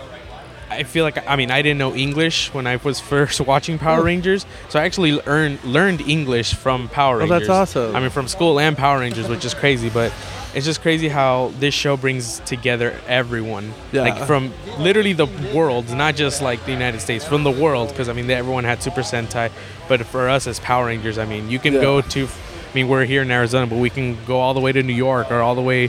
I 0.70 0.84
feel 0.84 1.06
like 1.06 1.26
I 1.28 1.36
mean 1.36 1.52
I 1.52 1.62
didn't 1.62 1.78
know 1.78 1.96
English 1.96 2.54
when 2.54 2.68
I 2.68 2.76
was 2.78 3.00
first 3.00 3.40
watching 3.52 3.78
Power 3.80 4.02
Oh. 4.02 4.04
Rangers, 4.04 4.46
so 4.70 4.80
I 4.80 4.84
actually 4.84 5.14
learned 5.14 5.64
learned 5.64 6.02
English 6.02 6.54
from 6.56 6.90
Power 6.90 7.22
Oh, 7.22 7.28
that's 7.28 7.50
awesome. 7.50 7.96
I 7.96 8.00
mean 8.02 8.10
from 8.10 8.28
school 8.28 8.60
and 8.60 8.78
Power 8.78 9.00
Rangers, 9.00 9.30
which 9.30 9.46
is 9.46 9.54
crazy, 9.54 9.90
but 9.90 10.12
it's 10.58 10.66
just 10.66 10.82
crazy 10.82 11.08
how 11.08 11.52
this 11.60 11.74
show 11.76 11.96
brings 11.96 12.40
together 12.46 13.00
everyone, 13.08 13.74
Yeah. 13.92 14.02
like 14.02 14.18
from 14.26 14.52
literally 14.80 15.14
the 15.14 15.28
world, 15.54 15.88
not 15.96 16.16
just 16.16 16.42
like 16.42 16.66
the 16.66 16.72
United 16.72 17.00
States, 17.00 17.24
from 17.24 17.44
the 17.44 17.52
world. 17.52 17.90
Because 17.90 18.10
I 18.10 18.14
mean 18.14 18.28
everyone 18.32 18.64
had 18.64 18.82
Super 18.82 19.02
Sentai, 19.02 19.52
but 19.88 20.04
for 20.06 20.28
us 20.28 20.48
as 20.48 20.60
Power 20.60 20.88
Rangers, 20.88 21.18
I 21.20 21.26
mean 21.26 21.50
you 21.52 21.60
can 21.60 21.74
Yeah. 21.76 21.82
go 21.82 22.02
to. 22.02 22.22
I 22.26 22.74
mean, 22.78 22.88
we're 22.90 23.06
here 23.06 23.22
in 23.22 23.32
Arizona, 23.32 23.66
but 23.66 23.78
we 23.80 23.90
can 23.90 24.18
go 24.26 24.40
all 24.40 24.54
the 24.54 24.60
way 24.60 24.72
to 24.72 24.84
New 24.84 24.94
York 24.94 25.32
or 25.32 25.40
all 25.42 25.56
the 25.56 25.62
way 25.62 25.88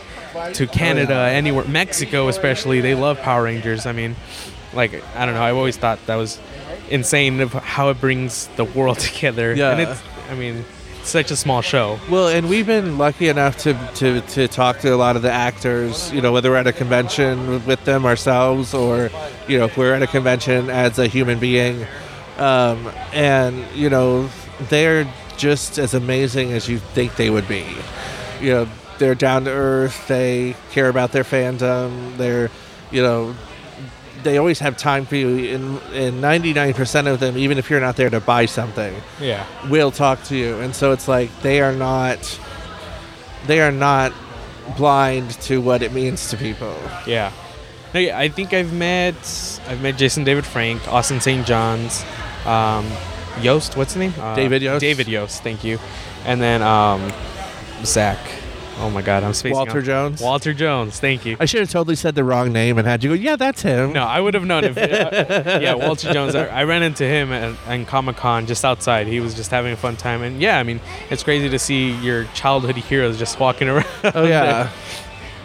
to 0.55 0.65
oh, 0.65 0.67
Canada, 0.69 1.15
Oh, 1.15 1.27
yeah. 1.27 1.33
anywhere, 1.41 1.65
Mexico 1.67 2.29
especially. 2.29 2.81
They 2.81 2.95
love 2.95 3.21
Power 3.21 3.43
Rangers. 3.45 3.85
I 3.87 3.93
mean, 3.93 4.17
like 4.75 4.93
I 5.17 5.25
don't 5.27 5.35
know. 5.35 5.43
I've 5.43 5.57
always 5.57 5.77
thought 5.79 5.99
that 6.07 6.17
was 6.17 6.39
insane 6.91 7.41
of 7.41 7.53
how 7.53 7.89
it 7.91 8.01
brings 8.01 8.49
the 8.57 8.65
world 8.65 8.99
together. 9.09 9.55
Yeah. 9.55 9.71
and 9.73 9.81
it's 9.81 10.01
I 10.31 10.35
mean, 10.35 10.65
such 11.09 11.31
a 11.31 11.37
small 11.37 11.63
show. 11.63 11.99
Well, 12.09 12.29
and 12.29 12.49
we've 12.49 12.67
been 12.67 12.99
lucky 12.99 13.29
enough 13.29 13.57
to, 13.59 13.75
to, 13.97 14.21
to 14.21 14.49
talk 14.49 14.81
to 14.81 14.95
a 14.95 14.97
lot 14.97 15.17
of 15.17 15.23
the 15.23 15.31
actors, 15.33 16.13
you 16.13 16.21
know, 16.21 16.33
whether 16.33 16.51
we're 16.51 16.57
at 16.57 16.67
a 16.67 16.73
convention 16.73 17.65
with 17.67 17.85
them 17.85 18.05
ourselves 18.05 18.75
or, 18.75 19.11
you 19.49 19.59
know, 19.59 19.67
if 19.67 19.77
we're 19.77 19.95
at 19.95 20.03
a 20.03 20.07
convention 20.07 20.71
as 20.71 20.99
a 20.99 21.07
human 21.07 21.39
being. 21.39 21.87
Um, 22.37 22.93
and, 23.13 23.65
you 23.75 23.91
know, 23.91 24.29
they're 24.69 25.13
just 25.37 25.79
as 25.79 25.95
amazing 25.95 26.53
as 26.53 26.69
you 26.69 26.79
think 26.79 27.17
they 27.17 27.31
would 27.31 27.49
be. 27.49 27.67
You 28.41 28.51
know, 28.51 28.69
they're 28.99 29.15
down 29.15 29.45
to 29.45 29.51
earth, 29.51 30.07
they 30.09 30.55
care 30.71 30.89
about 30.89 31.13
their 31.13 31.25
fandom, 31.25 32.17
they're, 32.17 32.51
you 32.91 33.03
know, 33.03 33.35
they 34.23 34.39
always 34.39 34.59
have 34.59 34.77
time 34.77 35.07
for 35.07 35.17
you. 35.17 35.55
And, 35.55 35.79
and 35.93 36.23
99% 36.23 37.07
of 37.07 37.21
them, 37.21 37.37
even 37.39 37.59
if 37.59 37.71
you're 37.71 37.81
not 37.81 37.97
there 37.97 38.11
to 38.11 38.21
buy 38.21 38.47
something, 38.47 38.95
Yeah, 39.21 39.47
will 39.69 39.91
talk 39.91 40.23
to 40.25 40.37
you 40.37 40.59
and 40.61 40.75
so 40.75 40.93
it's 40.93 41.09
like 41.09 41.31
they 41.43 41.61
are 41.61 41.73
not 41.73 42.41
they 43.47 43.61
are 43.61 43.73
not 43.73 44.13
blind 44.77 45.31
to 45.43 45.61
what 45.61 45.83
it 45.83 45.93
means 45.93 46.29
to 46.31 46.37
people 46.37 46.77
yeah. 47.07 47.33
No, 47.95 48.01
yeah, 48.01 48.19
I 48.19 48.29
think 48.29 48.53
I've 48.53 48.73
met 48.73 49.17
I've 49.67 49.81
met 49.81 49.97
Jason 49.97 50.25
David 50.25 50.45
Frank, 50.45 50.87
Austin 50.89 51.21
St. 51.21 51.47
John's, 51.47 52.05
um, 52.45 52.87
Yost. 53.41 53.77
What's 53.77 53.95
his 53.95 54.01
name? 54.01 54.15
Uh, 54.21 54.35
David 54.35 54.63
Yost. 54.63 54.81
David 54.81 55.09
Yost. 55.09 55.43
Thank 55.43 55.65
you. 55.65 55.79
And 56.27 56.41
then 56.41 56.61
um, 56.61 57.13
Zach. 57.85 58.19
Oh 58.81 58.91
my 58.91 59.03
God, 59.03 59.25
I'm 59.25 59.35
spacing 59.35 59.57
Walter 59.57 59.79
out. 59.79 59.85
Jones? 59.85 60.21
Walter 60.21 60.55
Jones. 60.55 61.01
Thank 61.01 61.27
you. 61.27 61.37
i 61.41 61.45
should 61.47 61.61
have 61.61 61.71
totally 61.71 61.97
said 61.97 62.15
the 62.15 62.23
wrong 62.23 62.53
name 62.53 62.79
and 62.79 62.87
had 62.87 63.03
you 63.03 63.11
go 63.11 63.15
yeah 63.15 63.35
that's 63.35 63.61
him 63.63 63.93
No, 63.93 64.05
I 64.05 64.21
would 64.21 64.35
have 64.35 64.45
known 64.45 64.63
if. 64.65 64.79
uh, 64.79 65.59
yeah, 65.61 65.75
Walter 65.75 66.13
Jones. 66.13 66.35
I, 66.37 66.47
I 66.47 66.65
ran 66.65 66.83
into 66.85 67.05
him 67.05 67.33
at, 67.33 67.55
at 67.67 67.87
Comic 67.89 68.17
Con 68.17 68.47
just 68.47 68.65
outside. 68.65 69.07
He 69.09 69.19
was 69.21 69.35
just 69.35 69.51
having 69.51 69.73
a 69.73 69.77
fun 69.77 69.97
time, 69.97 70.23
and 70.23 70.41
yeah, 70.41 70.59
I 70.59 70.63
mean, 70.63 70.81
it's 71.11 71.23
crazy 71.25 71.49
to 71.49 71.59
see 71.59 71.91
your 71.97 72.25
childhood 72.35 72.77
heroes 72.77 73.19
just 73.19 73.41
walking 73.41 73.69
around. 73.73 73.87
oh 74.15 74.25
yeah 74.25 74.71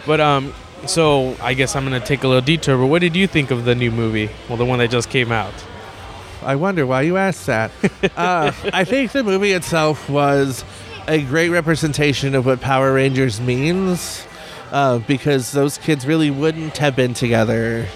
But 0.06 0.20
um, 0.20 0.52
so 0.86 1.36
I 1.42 1.54
guess 1.54 1.74
I'm 1.74 1.82
gonna 1.84 1.98
take 1.98 2.22
a 2.22 2.28
little 2.28 2.40
detour. 2.44 2.78
But 2.78 2.86
what 2.86 3.00
did 3.00 3.16
you 3.16 3.26
think 3.26 3.50
of 3.50 3.64
the 3.64 3.74
new 3.74 3.90
movie? 3.90 4.30
Well, 4.48 4.58
the 4.58 4.64
one 4.64 4.78
that 4.78 4.90
just 4.90 5.10
came 5.10 5.32
out. 5.32 5.54
i 6.42 6.54
wonder 6.54 6.84
why 6.86 7.00
you 7.00 7.16
asked 7.16 7.46
that 7.46 7.70
uh, 8.18 8.52
i 8.80 8.84
think 8.84 9.12
the 9.12 9.22
movie 9.24 9.52
itself 9.52 10.10
was 10.10 10.62
a 11.06 11.22
great 11.22 11.50
representation 11.50 12.34
of 12.34 12.46
what 12.46 12.60
power 12.60 12.94
rangers 12.94 13.40
means 13.40 14.26
uh, 14.72 14.98
because 15.00 15.52
those 15.52 15.78
kids 15.78 16.06
really 16.06 16.30
wouldn't 16.30 16.78
have 16.78 16.96
been 16.96 17.14
together 17.14 17.86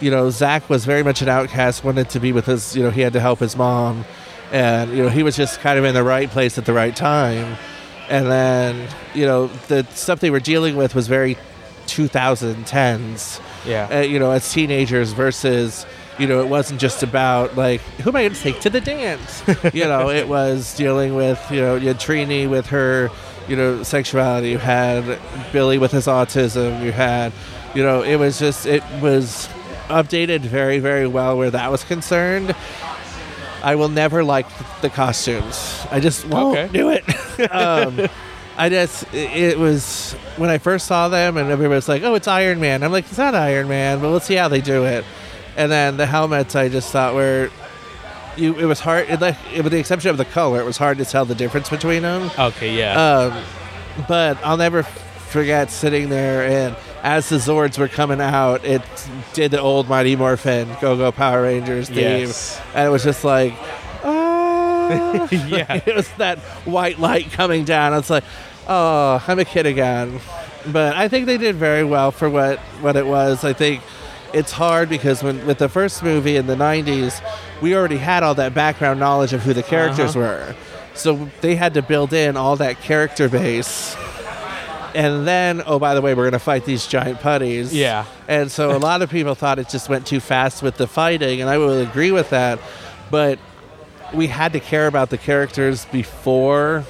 you 0.00 0.10
know, 0.12 0.30
Zach 0.30 0.70
was 0.70 0.84
very 0.84 1.02
much 1.02 1.22
an 1.22 1.28
outcast, 1.28 1.82
wanted 1.82 2.08
to 2.10 2.20
be 2.20 2.30
with 2.30 2.46
his, 2.46 2.76
you 2.76 2.84
know, 2.84 2.90
he 2.90 3.00
had 3.00 3.12
to 3.14 3.20
help 3.20 3.40
his 3.40 3.56
mom. 3.56 4.04
And, 4.52 4.92
you 4.92 5.02
know, 5.02 5.08
he 5.08 5.24
was 5.24 5.34
just 5.36 5.58
kind 5.58 5.76
of 5.76 5.84
in 5.84 5.92
the 5.92 6.04
right 6.04 6.30
place 6.30 6.56
at 6.56 6.66
the 6.66 6.72
right 6.72 6.94
time. 6.94 7.56
And 8.08 8.26
then, 8.26 8.88
you 9.12 9.26
know, 9.26 9.48
the 9.66 9.84
stuff 9.94 10.20
they 10.20 10.30
were 10.30 10.38
dealing 10.38 10.76
with 10.76 10.94
was 10.94 11.08
very 11.08 11.36
2010s, 11.86 13.40
Yeah. 13.66 13.88
uh, 13.90 14.00
you 14.02 14.18
know, 14.20 14.30
as 14.30 14.50
teenagers 14.52 15.10
versus, 15.12 15.84
you 16.18 16.26
know, 16.26 16.40
it 16.40 16.48
wasn't 16.48 16.80
just 16.80 17.02
about, 17.02 17.56
like, 17.56 17.80
who 18.02 18.10
am 18.10 18.16
I 18.16 18.22
going 18.22 18.34
to 18.34 18.40
take 18.40 18.60
to 18.60 18.70
the 18.70 18.80
dance? 18.80 19.42
you 19.72 19.84
know, 19.84 20.10
it 20.10 20.28
was 20.28 20.74
dealing 20.76 21.14
with, 21.14 21.40
you 21.50 21.60
know, 21.60 21.76
you 21.76 21.88
had 21.88 21.98
Trini 21.98 22.48
with 22.48 22.66
her, 22.66 23.10
you 23.48 23.56
know, 23.56 23.82
sexuality. 23.82 24.50
You 24.50 24.58
had 24.58 25.18
Billy 25.52 25.78
with 25.78 25.92
his 25.92 26.06
autism. 26.06 26.84
You 26.84 26.92
had, 26.92 27.32
you 27.74 27.82
know, 27.82 28.02
it 28.02 28.16
was 28.16 28.38
just, 28.38 28.66
it 28.66 28.82
was 29.00 29.48
updated 29.88 30.40
very, 30.40 30.80
very 30.80 31.06
well 31.06 31.36
where 31.38 31.50
that 31.50 31.70
was 31.70 31.84
concerned. 31.84 32.54
I 33.62 33.74
will 33.74 33.88
never 33.88 34.22
like 34.22 34.46
the 34.82 34.90
costumes. 34.90 35.84
I 35.90 36.00
just 36.00 36.24
won't 36.26 36.56
Okay. 36.58 36.72
do 36.72 36.90
it. 36.90 37.04
um, 37.52 38.08
I 38.56 38.68
just, 38.68 39.02
it, 39.14 39.32
it 39.52 39.58
was 39.58 40.12
when 40.36 40.50
I 40.50 40.58
first 40.58 40.86
saw 40.86 41.08
them, 41.08 41.36
and 41.36 41.48
everybody 41.50 41.76
was 41.76 41.88
like, 41.88 42.02
"Oh, 42.02 42.14
it's 42.14 42.26
Iron 42.28 42.58
Man." 42.60 42.82
I'm 42.82 42.90
like, 42.92 43.04
"It's 43.06 43.18
not 43.18 43.34
Iron 43.36 43.68
Man," 43.68 44.00
but 44.00 44.10
let's 44.10 44.26
see 44.26 44.34
how 44.34 44.48
they 44.48 44.60
do 44.60 44.84
it. 44.84 45.04
And 45.58 45.70
then 45.70 45.96
the 45.98 46.06
helmets, 46.06 46.54
I 46.56 46.68
just 46.70 46.90
thought 46.92 47.14
were, 47.14 47.50
you, 48.36 48.58
it 48.58 48.64
was 48.64 48.80
hard. 48.80 49.10
It, 49.10 49.20
like, 49.20 49.36
with 49.56 49.72
the 49.72 49.78
exception 49.78 50.10
of 50.10 50.16
the 50.16 50.24
color, 50.24 50.60
it 50.60 50.64
was 50.64 50.76
hard 50.78 50.98
to 50.98 51.04
tell 51.04 51.24
the 51.24 51.34
difference 51.34 51.68
between 51.68 52.02
them. 52.02 52.30
Okay. 52.38 52.78
Yeah. 52.78 52.94
Um, 53.34 53.44
but 54.06 54.38
I'll 54.44 54.56
never 54.56 54.84
forget 54.84 55.70
sitting 55.70 56.08
there 56.08 56.46
and 56.48 56.76
as 57.02 57.28
the 57.28 57.36
Zords 57.36 57.76
were 57.78 57.88
coming 57.88 58.20
out, 58.20 58.64
it 58.64 58.82
did 59.34 59.50
the 59.50 59.60
old 59.60 59.88
Mighty 59.88 60.16
Morphin 60.16 60.68
Go 60.80 60.96
Go 60.96 61.12
Power 61.12 61.42
Rangers 61.42 61.88
theme, 61.88 61.98
Yes. 61.98 62.60
and 62.74 62.86
it 62.86 62.90
was 62.90 63.04
just 63.04 63.24
like, 63.24 63.52
oh, 64.04 65.28
Yeah. 65.48 65.80
it 65.86 65.94
was 65.94 66.08
that 66.18 66.38
white 66.64 66.98
light 66.98 67.30
coming 67.32 67.64
down. 67.64 67.94
It's 67.94 68.10
like, 68.10 68.24
oh, 68.66 69.22
I'm 69.26 69.38
a 69.38 69.44
kid 69.44 69.66
again. 69.66 70.20
But 70.66 70.96
I 70.96 71.08
think 71.08 71.26
they 71.26 71.38
did 71.38 71.56
very 71.56 71.84
well 71.84 72.10
for 72.10 72.28
what 72.30 72.58
what 72.80 72.96
it 72.96 73.06
was. 73.06 73.44
I 73.44 73.52
think 73.52 73.82
it's 74.32 74.52
hard 74.52 74.88
because 74.88 75.22
when 75.22 75.44
with 75.46 75.58
the 75.58 75.68
first 75.68 76.02
movie 76.02 76.36
in 76.36 76.46
the 76.46 76.54
90s, 76.56 77.20
we 77.62 77.74
already 77.74 77.96
had 77.98 78.22
all 78.22 78.34
that 78.36 78.54
background 78.54 79.00
knowledge 79.00 79.32
of 79.32 79.42
who 79.42 79.52
the 79.54 79.62
characters 79.62 80.10
Uh-huh. 80.16 80.18
were. 80.20 80.56
So 80.94 81.30
they 81.40 81.54
had 81.56 81.74
to 81.74 81.82
build 81.82 82.12
in 82.12 82.36
all 82.36 82.56
that 82.56 82.80
character 82.80 83.28
base. 83.28 83.96
And 84.94 85.26
then, 85.28 85.62
oh, 85.66 85.78
by 85.78 85.94
the 85.94 86.00
way, 86.00 86.14
we're 86.14 86.24
going 86.24 86.32
to 86.32 86.38
fight 86.38 86.64
these 86.64 86.86
giant 86.86 87.20
putties. 87.20 87.72
Yeah. 87.74 88.04
And 88.26 88.50
so 88.50 88.74
a 88.74 88.78
lot 88.78 89.02
of 89.02 89.10
people 89.10 89.34
thought 89.34 89.58
it 89.58 89.68
just 89.68 89.88
went 89.88 90.06
too 90.06 90.18
fast 90.18 90.62
with 90.62 90.76
the 90.76 90.86
fighting, 90.88 91.40
and 91.40 91.48
I 91.48 91.58
would 91.58 91.86
agree 91.86 92.10
with 92.10 92.30
that. 92.30 92.58
But 93.10 93.38
we 94.12 94.26
had 94.26 94.52
to 94.54 94.60
care 94.60 94.86
about 94.86 95.10
the 95.10 95.18
characters 95.18 95.84
before 95.86 96.84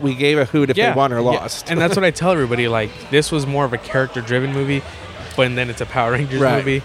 we 0.00 0.14
gave 0.14 0.36
a 0.38 0.44
hoot 0.44 0.68
if 0.70 0.76
they 0.76 0.92
won 0.92 1.12
or 1.12 1.16
yeah. 1.20 1.22
lost. 1.22 1.70
And 1.70 1.80
that's 1.80 1.96
what 1.96 2.04
I 2.04 2.10
tell 2.22 2.32
everybody. 2.32 2.68
Like, 2.68 2.90
this 3.10 3.32
was 3.32 3.46
more 3.46 3.64
of 3.64 3.72
a 3.72 3.78
character-driven 3.78 4.52
movie, 4.52 4.82
but 5.36 5.54
then 5.54 5.70
it's 5.70 5.80
a 5.80 5.86
Power 5.86 6.12
Rangers 6.12 6.40
Right. 6.40 6.58
movie. 6.64 6.82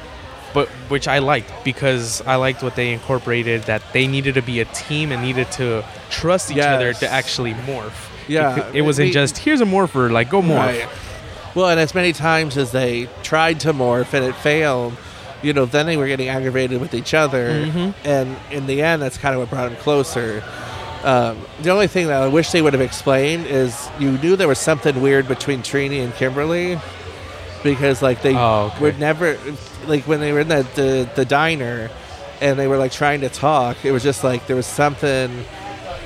But 0.53 0.67
which 0.89 1.07
I 1.07 1.19
liked 1.19 1.49
because 1.63 2.21
I 2.27 2.35
liked 2.35 2.61
what 2.61 2.75
they 2.75 2.91
incorporated 2.91 3.63
that 3.63 3.81
they 3.93 4.05
needed 4.05 4.33
to 4.35 4.41
be 4.41 4.59
a 4.59 4.65
team 4.65 5.13
and 5.13 5.21
needed 5.21 5.49
to 5.53 5.83
trust 6.09 6.51
each 6.51 6.57
other 6.57 6.91
to 6.93 7.07
actually 7.09 7.53
morph. 7.53 7.93
Yeah, 8.27 8.67
it, 8.69 8.75
it 8.77 8.81
wasn't 8.81 9.07
we- 9.07 9.13
just 9.13 9.37
here's 9.37 9.61
a 9.61 9.65
morpher, 9.65 10.09
like 10.09 10.29
go 10.29 10.41
morph. 10.41 10.57
Right. 10.57 10.89
Well, 11.55 11.69
and 11.69 11.79
as 11.79 11.95
many 11.95 12.11
times 12.13 12.57
as 12.57 12.71
they 12.73 13.07
tried 13.23 13.61
to 13.61 13.73
morph 13.73 14.13
and 14.13 14.25
it 14.25 14.35
failed, 14.35 14.93
you 15.41 15.53
know, 15.53 15.65
then 15.65 15.85
they 15.85 15.95
were 15.97 16.07
getting 16.07 16.27
aggravated 16.29 16.79
with 16.81 16.93
each 16.93 17.13
other. 17.13 17.65
Mm-hmm. 17.65 18.07
And 18.07 18.37
in 18.51 18.67
the 18.67 18.81
end, 18.81 19.01
that's 19.01 19.17
kind 19.17 19.33
of 19.33 19.39
what 19.41 19.49
brought 19.49 19.69
them 19.69 19.77
closer. 19.81 20.43
Um, 21.03 21.39
the 21.61 21.71
only 21.71 21.87
thing 21.87 22.07
that 22.07 22.21
I 22.21 22.27
wish 22.27 22.51
they 22.51 22.61
would 22.61 22.73
have 22.73 22.81
explained 22.81 23.47
is 23.47 23.89
you 23.99 24.11
knew 24.19 24.35
there 24.35 24.47
was 24.47 24.59
something 24.59 25.01
weird 25.01 25.27
between 25.27 25.61
Trini 25.61 26.03
and 26.03 26.13
Kimberly 26.13 26.77
because, 27.63 28.01
like, 28.01 28.21
they 28.21 28.35
Oh, 28.35 28.71
okay. 28.73 28.81
would 28.81 28.99
never, 28.99 29.37
like, 29.87 30.03
when 30.07 30.19
they 30.19 30.31
were 30.31 30.39
in 30.41 30.47
the, 30.47 30.65
the, 30.75 31.09
the 31.15 31.25
diner 31.25 31.89
and 32.41 32.57
they 32.57 32.67
were, 32.67 32.77
like, 32.77 32.91
trying 32.91 33.21
to 33.21 33.29
talk, 33.29 33.83
it 33.85 33.91
was 33.91 34.03
just 34.03 34.23
like 34.23 34.47
there 34.47 34.55
was 34.55 34.65
something 34.65 35.29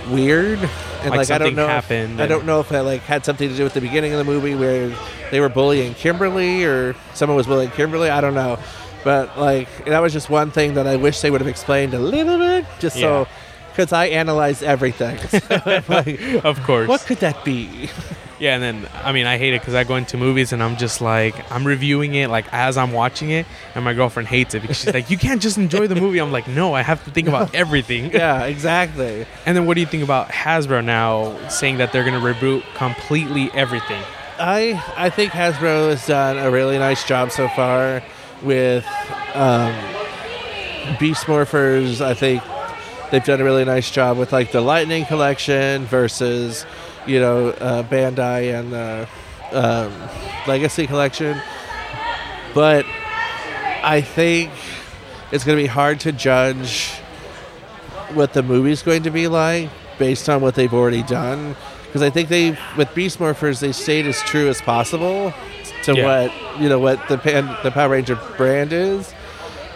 weird. 0.10 0.60
And, 1.02 1.12
Like 1.12 1.30
like, 1.30 1.32
I 1.32 1.38
don't 1.38 1.56
know. 1.56 1.66
if- 1.66 1.70
happened 1.70 2.22
I 2.22 2.28
don't 2.28 2.46
know 2.46 2.60
if 2.60 2.70
that 2.70 2.82
like 2.86 3.02
had 3.02 3.24
something 3.26 3.48
to 3.50 3.56
do 3.56 3.64
with 3.64 3.74
the 3.74 3.82
beginning 3.82 4.12
of 4.14 4.18
the 4.18 4.24
movie 4.24 4.56
where 4.56 4.92
they 5.32 5.40
were 5.40 5.50
bullying 5.50 5.94
Kimberly 5.94 6.64
or 6.66 6.96
someone 7.14 7.36
was 7.36 7.46
bullying 7.48 7.70
Kimberly. 7.72 8.10
I 8.10 8.22
don't 8.22 8.34
know, 8.34 8.58
but 9.04 9.38
like 9.38 9.86
that 9.86 10.00
was 10.00 10.14
just 10.14 10.30
one 10.30 10.50
thing 10.52 10.74
that 10.76 10.88
I 10.88 10.96
wish 10.96 11.22
they 11.22 11.30
would 11.32 11.42
have 11.42 11.48
explained 11.48 11.94
a 11.94 12.00
little 12.00 12.38
bit, 12.40 12.66
just 12.80 12.98
Yeah. 12.98 13.26
so 13.26 13.28
because 13.76 13.92
I 13.92 14.06
analyze 14.08 14.64
everything. 14.64 15.18
So 15.28 15.40
like, 15.90 16.20
Of 16.46 16.62
course. 16.64 16.88
what 16.88 17.02
could 17.02 17.18
that 17.18 17.44
be? 17.44 17.90
Yeah, 18.38 18.56
and 18.56 18.62
then 18.64 18.90
I 19.04 19.12
mean 19.14 19.26
I 19.26 19.38
hate 19.38 19.54
it 19.54 19.62
because 19.62 19.76
I 19.76 19.86
go 19.86 19.96
into 19.96 20.18
movies 20.18 20.52
and 20.52 20.62
I'm 20.62 20.76
just 20.76 21.00
like 21.00 21.36
I'm 21.52 21.66
reviewing 21.66 22.16
it 22.16 22.30
like 22.30 22.46
as 22.52 22.78
I'm 22.78 22.92
watching 22.92 23.30
it, 23.32 23.46
and 23.76 23.84
my 23.86 23.94
girlfriend 23.94 24.28
hates 24.28 24.54
it 24.54 24.62
because 24.62 24.78
she's 24.78 24.94
like, 24.94 25.10
you 25.10 25.18
can't 25.18 25.42
just 25.42 25.58
enjoy 25.58 25.88
the 25.88 25.96
movie. 25.96 26.20
I'm 26.20 26.34
like, 26.34 26.48
no, 26.48 26.74
I 26.74 26.82
have 26.82 27.04
to 27.06 27.12
think 27.12 27.28
about 27.30 27.56
everything. 27.64 28.12
yeah, 28.12 28.44
exactly. 28.44 29.26
And 29.46 29.56
then 29.56 29.66
what 29.66 29.76
do 29.76 29.82
you 29.82 29.88
think 29.88 30.04
about 30.04 30.30
Hasbro 30.30 30.84
now 30.84 31.48
saying 31.48 31.78
that 31.78 31.94
they're 31.94 32.04
gonna 32.04 32.20
reboot 32.20 32.64
completely 32.76 33.50
everything? 33.54 34.02
I 34.38 34.84
I 34.98 35.10
think 35.10 35.32
Hasbro 35.32 35.92
has 35.92 36.06
done 36.06 36.38
a 36.38 36.52
really 36.52 36.78
nice 36.78 37.06
job 37.08 37.32
so 37.32 37.48
far 37.48 38.04
with 38.44 38.86
um, 39.34 39.74
Beast 41.00 41.26
Morphers, 41.28 42.02
I 42.02 42.14
think 42.14 42.44
they've 43.12 43.24
done 43.24 43.42
a 43.42 43.44
really 43.44 43.66
nice 43.66 43.90
job 43.92 44.18
with 44.18 44.32
like 44.34 44.52
the 44.52 44.62
Lightning 44.62 45.06
Collection 45.06 45.86
versus, 45.86 46.66
you 47.06 47.20
know, 47.20 47.50
uh, 47.50 47.84
Bandai 47.84 48.58
and 48.60 48.72
the 48.74 49.08
um, 49.52 49.94
Legacy 50.48 50.88
Collection. 50.88 51.40
But 52.54 52.86
I 53.84 54.02
think 54.02 54.52
it's 55.32 55.44
going 55.44 55.58
to 55.58 55.64
be 55.64 55.68
hard 55.68 56.00
to 56.02 56.12
judge 56.12 56.92
what 58.14 58.34
the 58.34 58.44
movie's 58.44 58.82
going 58.82 59.04
to 59.04 59.12
be 59.12 59.28
like 59.28 59.70
based 59.98 60.30
on 60.30 60.42
what 60.42 60.56
they've 60.56 60.74
already 60.74 61.04
done. 61.04 61.56
Because 61.86 62.02
I 62.02 62.10
think 62.10 62.30
they, 62.30 62.58
with 62.78 62.94
Beast 62.94 63.20
Morphers, 63.20 63.60
they 63.62 63.72
stayed 63.72 64.06
as 64.06 64.22
true 64.24 64.50
as 64.50 64.62
possible 64.62 65.34
to 65.84 65.96
Yeah. 65.96 66.06
what 66.06 66.62
you 66.62 66.70
know 66.70 66.80
what 66.80 67.06
the 67.10 67.18
pan, 67.18 67.46
the 67.64 67.72
Power 67.72 67.90
Ranger 67.90 68.16
brand 68.38 68.74
is, 68.74 69.14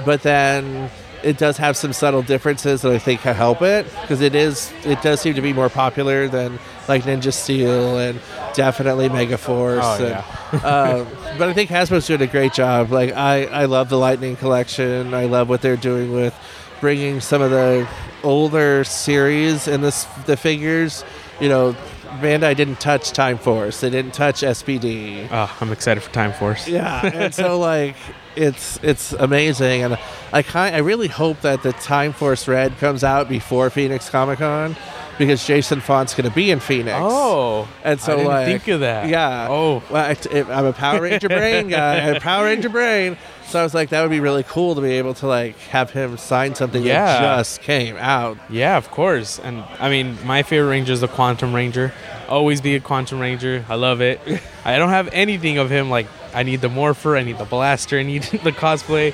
but 0.05 0.21
then 0.23 0.89
it 1.23 1.37
does 1.37 1.57
have 1.57 1.75
some 1.77 1.93
subtle 1.93 2.21
differences 2.21 2.81
that 2.81 2.91
I 2.91 2.99
think 2.99 3.21
can 3.21 3.35
help 3.35 3.61
it 3.61 3.85
because 4.01 4.21
it 4.21 4.35
is 4.35 4.71
it 4.85 5.01
does 5.01 5.21
seem 5.21 5.35
to 5.35 5.41
be 5.41 5.53
more 5.53 5.69
popular 5.69 6.27
than 6.27 6.59
like 6.87 7.03
Ninja 7.03 7.33
Steel 7.33 7.97
and 7.97 8.19
definitely 8.53 9.09
Mega 9.09 9.37
Force. 9.37 9.83
Oh, 9.83 10.23
and, 10.51 10.63
um, 10.63 11.07
but 11.37 11.49
I 11.49 11.53
think 11.53 11.69
Hasbro's 11.69 12.07
doing 12.07 12.21
a 12.21 12.27
great 12.27 12.53
job. 12.53 12.91
Like 12.91 13.13
I 13.13 13.45
I 13.45 13.65
love 13.65 13.89
the 13.89 13.97
Lightning 13.97 14.35
collection. 14.35 15.13
I 15.13 15.25
love 15.25 15.49
what 15.49 15.61
they're 15.61 15.77
doing 15.77 16.13
with 16.13 16.35
bringing 16.79 17.19
some 17.19 17.41
of 17.41 17.51
the 17.51 17.87
older 18.23 18.83
series 18.83 19.67
and 19.67 19.83
this 19.83 20.05
the 20.25 20.37
figures. 20.37 21.03
You 21.39 21.49
know, 21.49 21.75
Bandai 22.21 22.55
didn't 22.55 22.79
touch 22.79 23.11
Time 23.11 23.37
Force. 23.37 23.81
They 23.81 23.89
didn't 23.89 24.13
touch 24.13 24.41
SPD. 24.41 25.27
Oh, 25.31 25.57
I'm 25.61 25.71
excited 25.71 26.01
for 26.01 26.11
Time 26.11 26.33
Force. 26.33 26.67
Yeah, 26.67 27.05
and 27.05 27.33
so 27.33 27.59
like 27.59 27.95
it's 28.35 28.79
it's 28.83 29.13
amazing, 29.13 29.83
and 29.83 29.97
I 30.31 30.41
kind 30.43 30.75
I 30.75 30.79
really 30.79 31.07
hope 31.07 31.41
that 31.41 31.63
the 31.63 31.73
Time 31.73 32.13
Force 32.13 32.47
Red 32.47 32.77
comes 32.77 33.03
out 33.03 33.27
before 33.29 33.69
Phoenix 33.69 34.09
Comic 34.09 34.39
Con 34.39 34.75
because 35.17 35.45
Jason 35.45 35.81
Faunt's 35.81 36.13
going 36.15 36.29
to 36.29 36.33
be 36.35 36.49
in 36.49 36.59
Phoenix. 36.61 36.95
Oh, 36.99 37.67
and 37.83 37.99
so 37.99 38.13
I 38.13 38.15
didn't 38.15 38.27
like 38.29 38.45
think 38.45 38.67
of 38.69 38.79
that. 38.81 39.09
Yeah. 39.09 39.47
Oh, 39.49 39.83
Well, 39.91 40.15
I, 40.31 40.39
I'm 40.53 40.65
a 40.65 40.71
Power 40.73 41.01
Ranger 41.01 41.27
brain 41.27 41.67
guy. 41.67 41.95
I 41.97 41.99
have 41.99 42.17
a 42.17 42.19
Power 42.21 42.45
Ranger 42.45 42.69
brain. 42.69 43.17
So 43.47 43.59
I 43.59 43.63
was 43.63 43.73
like, 43.73 43.89
that 43.89 44.01
would 44.03 44.11
be 44.11 44.19
really 44.19 44.43
cool 44.43 44.75
to 44.75 44.81
be 44.81 44.91
able 44.91 45.15
to 45.15 45.27
like 45.27 45.57
have 45.71 45.89
him 45.91 46.17
sign 46.17 46.53
something 46.55 46.83
Yeah. 46.83 47.03
that 47.19 47.37
just 47.39 47.61
came 47.63 47.97
out. 47.97 48.37
yeah, 48.49 48.77
of 48.77 48.91
course. 48.91 49.39
And 49.39 49.63
I 49.79 49.89
mean, 49.89 50.17
my 50.25 50.43
favorite 50.43 50.69
Ranger 50.69 50.93
is 50.93 51.01
the 51.01 51.07
Quantum 51.09 51.53
Ranger. 51.53 51.91
Always 52.29 52.61
be 52.61 52.75
a 52.75 52.79
Quantum 52.79 53.19
Ranger. 53.19 53.65
I 53.67 53.75
love 53.75 54.01
it. 54.01 54.21
I 54.65 54.77
don't 54.77 54.89
have 54.89 55.09
anything 55.11 55.57
of 55.57 55.69
him. 55.69 55.89
Like, 55.89 56.05
I 56.33 56.43
need 56.43 56.61
the 56.61 56.69
Morpher. 56.69 57.17
I 57.17 57.23
need 57.23 57.37
the 57.37 57.45
Blaster. 57.45 57.97
I 57.99 58.03
need 58.03 58.23
the 58.43 58.51
cosplay. 58.51 59.13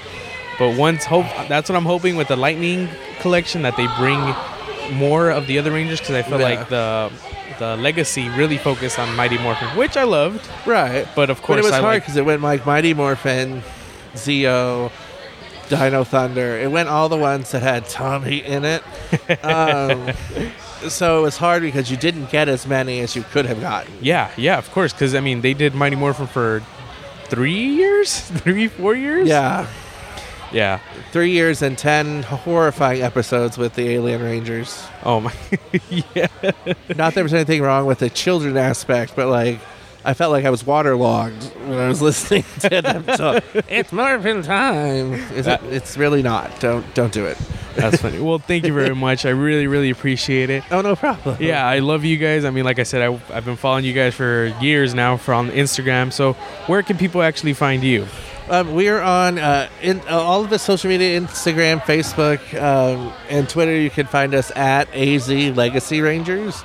But 0.60 0.78
once 0.78 1.04
hope, 1.06 1.26
that's 1.50 1.70
what 1.70 1.76
I'm 1.76 1.86
hoping 1.86 2.16
with 2.16 2.28
the 2.30 2.36
Lightning 2.38 2.88
collection 3.20 3.62
that 3.64 3.76
they 3.78 3.88
bring 3.98 4.34
more 4.98 5.30
of 5.30 5.48
the 5.48 5.60
other 5.60 5.72
Rangers 5.72 6.00
because 6.00 6.16
I 6.16 6.22
feel 6.24 6.40
Yeah. 6.40 6.46
like 6.60 6.70
the 6.70 7.12
the 7.60 7.78
Legacy 7.78 8.28
really 8.30 8.58
focused 8.58 9.00
on 9.00 9.16
Mighty 9.16 9.38
Morphin, 9.38 9.70
which 9.78 9.96
I 9.96 10.04
loved. 10.04 10.46
Right. 10.66 11.08
But 11.16 11.30
of 11.30 11.38
But 11.38 11.46
course, 11.48 11.60
it 11.60 11.64
was 11.64 11.72
I 11.72 11.80
hard 11.82 12.02
because 12.02 12.18
it 12.18 12.26
went 12.26 12.42
like 12.42 12.66
Mighty 12.66 12.94
Morphin, 12.94 13.64
Zeo, 14.14 14.92
Dino 15.70 16.04
Thunder. 16.04 16.58
It 16.58 16.70
went 16.70 16.90
all 16.90 17.08
the 17.10 17.18
ones 17.18 17.52
that 17.52 17.64
had 17.64 17.88
Tommy 17.88 18.38
in 18.44 18.66
it. 18.66 18.84
Um, 19.44 20.12
so 20.90 21.20
it 21.20 21.22
was 21.24 21.38
hard 21.38 21.62
because 21.64 21.90
you 21.90 21.96
didn't 21.98 22.30
get 22.30 22.48
as 22.50 22.68
many 22.68 23.00
as 23.00 23.16
you 23.16 23.24
could 23.24 23.46
have 23.46 23.62
gotten. 23.62 23.92
Yeah, 24.02 24.30
yeah, 24.38 24.58
of 24.58 24.70
course. 24.72 24.92
Because 24.94 25.16
I 25.16 25.20
mean, 25.22 25.42
they 25.42 25.54
did 25.54 25.74
Mighty 25.74 25.96
Morphin 25.96 26.28
for 26.28 26.62
three 27.28 27.66
years, 27.66 28.20
three, 28.42 28.68
four 28.68 28.96
years. 28.96 29.28
Yeah. 29.28 29.68
yeah. 30.52 30.80
Three 31.12 31.32
years 31.32 31.62
and 31.62 31.78
ten 31.78 32.24
horrifying 32.24 33.02
episodes 33.02 33.58
with 33.58 33.76
the 33.76 33.90
Alien 33.90 34.22
Rangers. 34.22 34.86
Oh 35.04 35.22
my, 35.22 35.34
yeah. 35.90 36.28
Not 36.44 36.98
that 36.98 37.16
there 37.16 37.24
was 37.24 37.34
anything 37.34 37.62
wrong 37.62 37.86
with 37.86 38.00
the 38.00 38.10
children 38.10 38.58
aspect, 38.58 39.16
but 39.16 39.28
like 39.28 39.60
I 40.06 40.14
felt 40.14 40.32
like 40.32 40.46
I 40.46 40.52
was 40.52 40.66
waterlogged 40.66 41.44
when 41.66 41.80
I 41.80 41.88
was 41.88 42.02
listening 42.10 42.44
to 42.60 42.82
them. 42.82 43.06
So 43.16 43.40
it's 43.68 43.92
Morphin 43.92 44.44
time. 44.44 45.14
Is 45.34 45.48
it, 45.48 45.62
it's 45.64 45.98
really 45.98 46.22
not. 46.22 46.60
Don't 46.60 46.86
don't 46.94 47.12
do 47.12 47.26
it. 47.26 47.38
That's 47.76 48.02
funny. 48.02 48.20
Well, 48.20 48.40
thank 48.40 48.66
you 48.66 48.74
very 48.74 48.96
much. 48.96 49.26
I 49.26 49.30
really, 49.30 49.68
really 49.68 49.90
appreciate 49.90 50.50
it. 50.50 50.64
Oh 50.72 50.82
no 50.82 50.96
problem. 50.96 51.38
Yeah, 51.40 51.66
I 51.66 51.80
love 51.80 52.04
you 52.04 52.18
guys. 52.18 52.46
I 52.46 52.50
mean, 52.50 52.66
like 52.66 52.80
I 52.80 52.84
said, 52.84 53.02
I, 53.02 53.20
I've 53.34 53.46
been 53.46 53.56
following 53.58 53.86
you 53.86 53.94
guys 53.94 54.16
for 54.16 54.48
years 54.62 54.94
now 54.94 55.18
from 55.18 55.52
Instagram. 55.52 56.12
So, 56.12 56.34
where 56.68 56.82
can 56.84 56.98
people 56.98 57.22
actually 57.22 57.54
find 57.54 57.84
you? 57.84 58.08
Um, 58.48 58.76
we 58.76 58.90
are 58.90 59.02
on 59.02 59.40
uh, 59.40 59.70
in, 59.82 60.00
uh, 60.02 60.20
all 60.20 60.44
of 60.44 60.52
the 60.52 60.60
social 60.60 60.90
media 60.90 61.20
Instagram, 61.20 61.82
Facebook, 61.82 62.40
um, 62.62 63.12
and 63.30 63.50
Twitter. 63.50 63.76
You 63.76 63.90
can 63.90 64.06
find 64.06 64.36
us 64.36 64.52
at 64.56 64.88
AZ 64.94 65.30
Legacy 65.30 66.02
Rangers. 66.02 66.64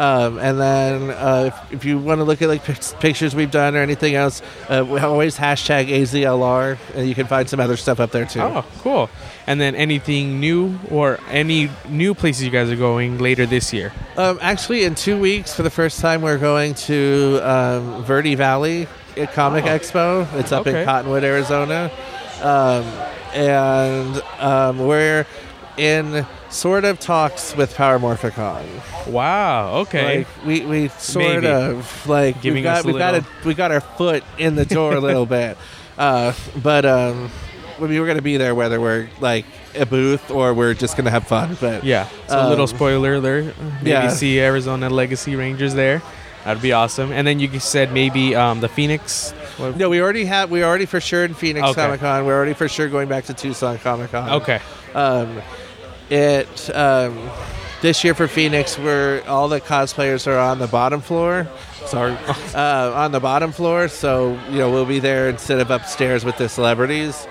Um, 0.00 0.38
and 0.38 0.58
then 0.58 1.10
uh, 1.10 1.50
if, 1.52 1.72
if 1.74 1.84
you 1.84 1.98
want 1.98 2.20
to 2.20 2.24
look 2.24 2.40
at 2.40 2.48
like 2.48 2.64
pic- 2.64 2.80
pictures 3.00 3.34
we've 3.34 3.50
done 3.50 3.76
or 3.76 3.80
anything 3.80 4.14
else, 4.14 4.40
uh, 4.70 4.82
we 4.88 4.98
always 4.98 5.36
hashtag 5.36 5.88
AZLR, 5.88 6.78
and 6.94 7.06
you 7.06 7.14
can 7.14 7.26
find 7.26 7.50
some 7.50 7.60
other 7.60 7.76
stuff 7.76 8.00
up 8.00 8.10
there 8.10 8.24
too. 8.24 8.40
Oh, 8.40 8.64
cool. 8.78 9.10
And 9.46 9.60
then 9.60 9.74
anything 9.74 10.40
new 10.40 10.78
or 10.90 11.18
any 11.28 11.68
new 11.86 12.14
places 12.14 12.44
you 12.44 12.50
guys 12.50 12.70
are 12.70 12.76
going 12.76 13.18
later 13.18 13.44
this 13.44 13.74
year? 13.74 13.92
Um, 14.16 14.38
actually, 14.40 14.84
in 14.84 14.94
two 14.94 15.20
weeks, 15.20 15.54
for 15.54 15.62
the 15.64 15.70
first 15.70 16.00
time, 16.00 16.22
we're 16.22 16.38
going 16.38 16.72
to 16.88 17.40
um, 17.42 18.02
Verde 18.04 18.36
Valley 18.36 18.86
at 19.18 19.34
Comic 19.34 19.64
Expo. 19.66 20.32
It's 20.34 20.50
up 20.50 20.66
Oh. 20.66 20.70
Okay. 20.70 20.80
in 20.80 20.86
Cottonwood, 20.86 21.24
Arizona, 21.24 21.90
um, 22.40 22.84
and 23.34 24.22
um, 24.38 24.78
we're 24.78 25.26
in 25.76 26.26
sort 26.50 26.84
of 26.84 26.98
talks 27.00 27.56
with 27.56 27.74
Power 27.74 27.98
Morphicon. 27.98 28.66
Wow. 29.06 29.76
Okay. 29.82 30.18
Like 30.18 30.28
we, 30.46 30.60
we 30.64 30.88
sort 30.88 31.42
Maybe. 31.42 31.46
of 31.46 32.06
like 32.06 32.42
Giving 32.42 32.56
we've 32.56 32.64
got 32.64 32.84
we've 32.84 32.98
got 32.98 33.14
a, 33.14 33.24
we 33.44 33.54
got 33.54 33.70
our 33.72 33.80
foot 33.80 34.24
in 34.38 34.54
the 34.56 34.64
door 34.64 34.94
a 34.94 35.00
little 35.00 35.26
bit, 35.40 35.56
uh, 35.98 36.32
but 36.62 36.84
um, 36.84 37.30
we 37.80 37.88
we 37.88 38.00
were 38.00 38.06
gonna 38.06 38.22
be 38.22 38.36
there 38.36 38.54
whether 38.54 38.80
we're 38.80 39.08
like 39.20 39.44
a 39.74 39.86
booth 39.86 40.30
or 40.30 40.52
we're 40.54 40.74
just 40.74 40.96
gonna 40.96 41.10
have 41.10 41.26
fun. 41.26 41.56
But 41.60 41.84
Yeah. 41.84 42.08
So 42.28 42.46
a 42.46 42.48
little 42.48 42.64
Um, 42.64 42.76
spoiler 42.76 43.14
alert. 43.14 43.54
Maybe 43.78 43.90
yeah. 43.90 44.08
see 44.08 44.40
Arizona 44.40 44.90
Legacy 44.90 45.36
Rangers 45.36 45.74
there. 45.74 46.02
That'd 46.44 46.62
be 46.62 46.72
awesome. 46.72 47.12
And 47.12 47.26
then 47.26 47.38
you 47.38 47.60
said 47.60 47.92
maybe 47.92 48.34
um, 48.34 48.60
the 48.60 48.68
Phoenix. 48.68 49.34
What- 49.60 49.76
No, 49.76 49.88
we 49.88 50.00
already 50.00 50.24
have. 50.24 50.50
We 50.50 50.62
already 50.64 50.86
for 50.86 51.00
sure 51.00 51.24
in 51.24 51.34
Phoenix 51.34 51.66
Okay. 51.68 51.82
Comic 51.82 52.00
Con. 52.00 52.24
We're 52.26 52.34
already 52.36 52.54
for 52.54 52.68
sure 52.68 52.88
going 52.88 53.08
back 53.08 53.24
to 53.26 53.34
Tucson 53.34 53.78
Comic 53.78 54.10
Con. 54.12 54.28
Okay. 54.42 54.60
Um, 54.94 55.40
it 56.10 56.70
um, 56.76 57.30
this 57.82 58.02
year 58.04 58.14
for 58.14 58.26
Phoenix, 58.28 58.78
where 58.78 59.26
all 59.28 59.48
the 59.48 59.60
cosplayers 59.60 60.26
are 60.26 60.38
on 60.38 60.58
the 60.58 60.66
bottom 60.66 61.00
floor. 61.00 61.46
Sorry, 61.86 62.16
uh, 62.54 62.92
on 62.94 63.12
the 63.12 63.20
bottom 63.20 63.52
floor. 63.52 63.88
So 63.88 64.38
you 64.50 64.58
know 64.58 64.70
we'll 64.70 64.84
be 64.86 64.98
there 64.98 65.28
instead 65.28 65.60
of 65.60 65.70
upstairs 65.70 66.24
with 66.24 66.36
the 66.36 66.48
celebrities, 66.48 67.26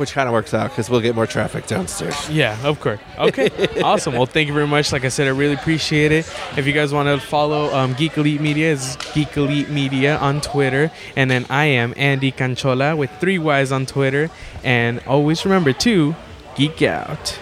which 0.00 0.12
kind 0.14 0.26
of 0.26 0.32
works 0.32 0.54
out 0.54 0.70
because 0.70 0.88
we'll 0.88 1.02
get 1.02 1.14
more 1.14 1.26
traffic 1.26 1.66
downstairs. 1.66 2.30
Yeah, 2.30 2.56
of 2.66 2.80
course. 2.80 2.98
Okay, 3.18 3.50
awesome. 3.82 4.14
Well, 4.14 4.24
thank 4.24 4.48
you 4.48 4.54
very 4.54 4.66
much. 4.66 4.92
Like 4.92 5.04
I 5.04 5.08
said, 5.08 5.26
I 5.26 5.30
really 5.30 5.52
appreciate 5.52 6.10
it. 6.10 6.26
If 6.56 6.66
you 6.66 6.72
guys 6.72 6.90
want 6.90 7.08
to 7.08 7.24
follow 7.24 7.72
um, 7.74 7.92
Geek 7.92 8.16
Elite 8.16 8.40
Media, 8.40 8.72
it's 8.72 8.96
Geek 9.12 9.36
Elite 9.36 9.68
Media 9.68 10.16
on 10.16 10.40
Twitter, 10.40 10.90
and 11.16 11.30
then 11.30 11.44
I 11.50 11.66
am 11.66 11.92
Andy 11.98 12.32
Canchola 12.32 12.96
with 12.96 13.10
three 13.20 13.38
Y's 13.38 13.70
on 13.70 13.84
Twitter. 13.84 14.30
And 14.64 15.00
always 15.06 15.44
remember 15.44 15.74
to 15.74 16.16
geek 16.56 16.80
out. 16.80 17.38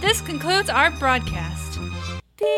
This 0.00 0.20
concludes 0.20 0.70
our 0.70 0.92
broadcast. 0.92 1.80
Beep. 2.38 2.48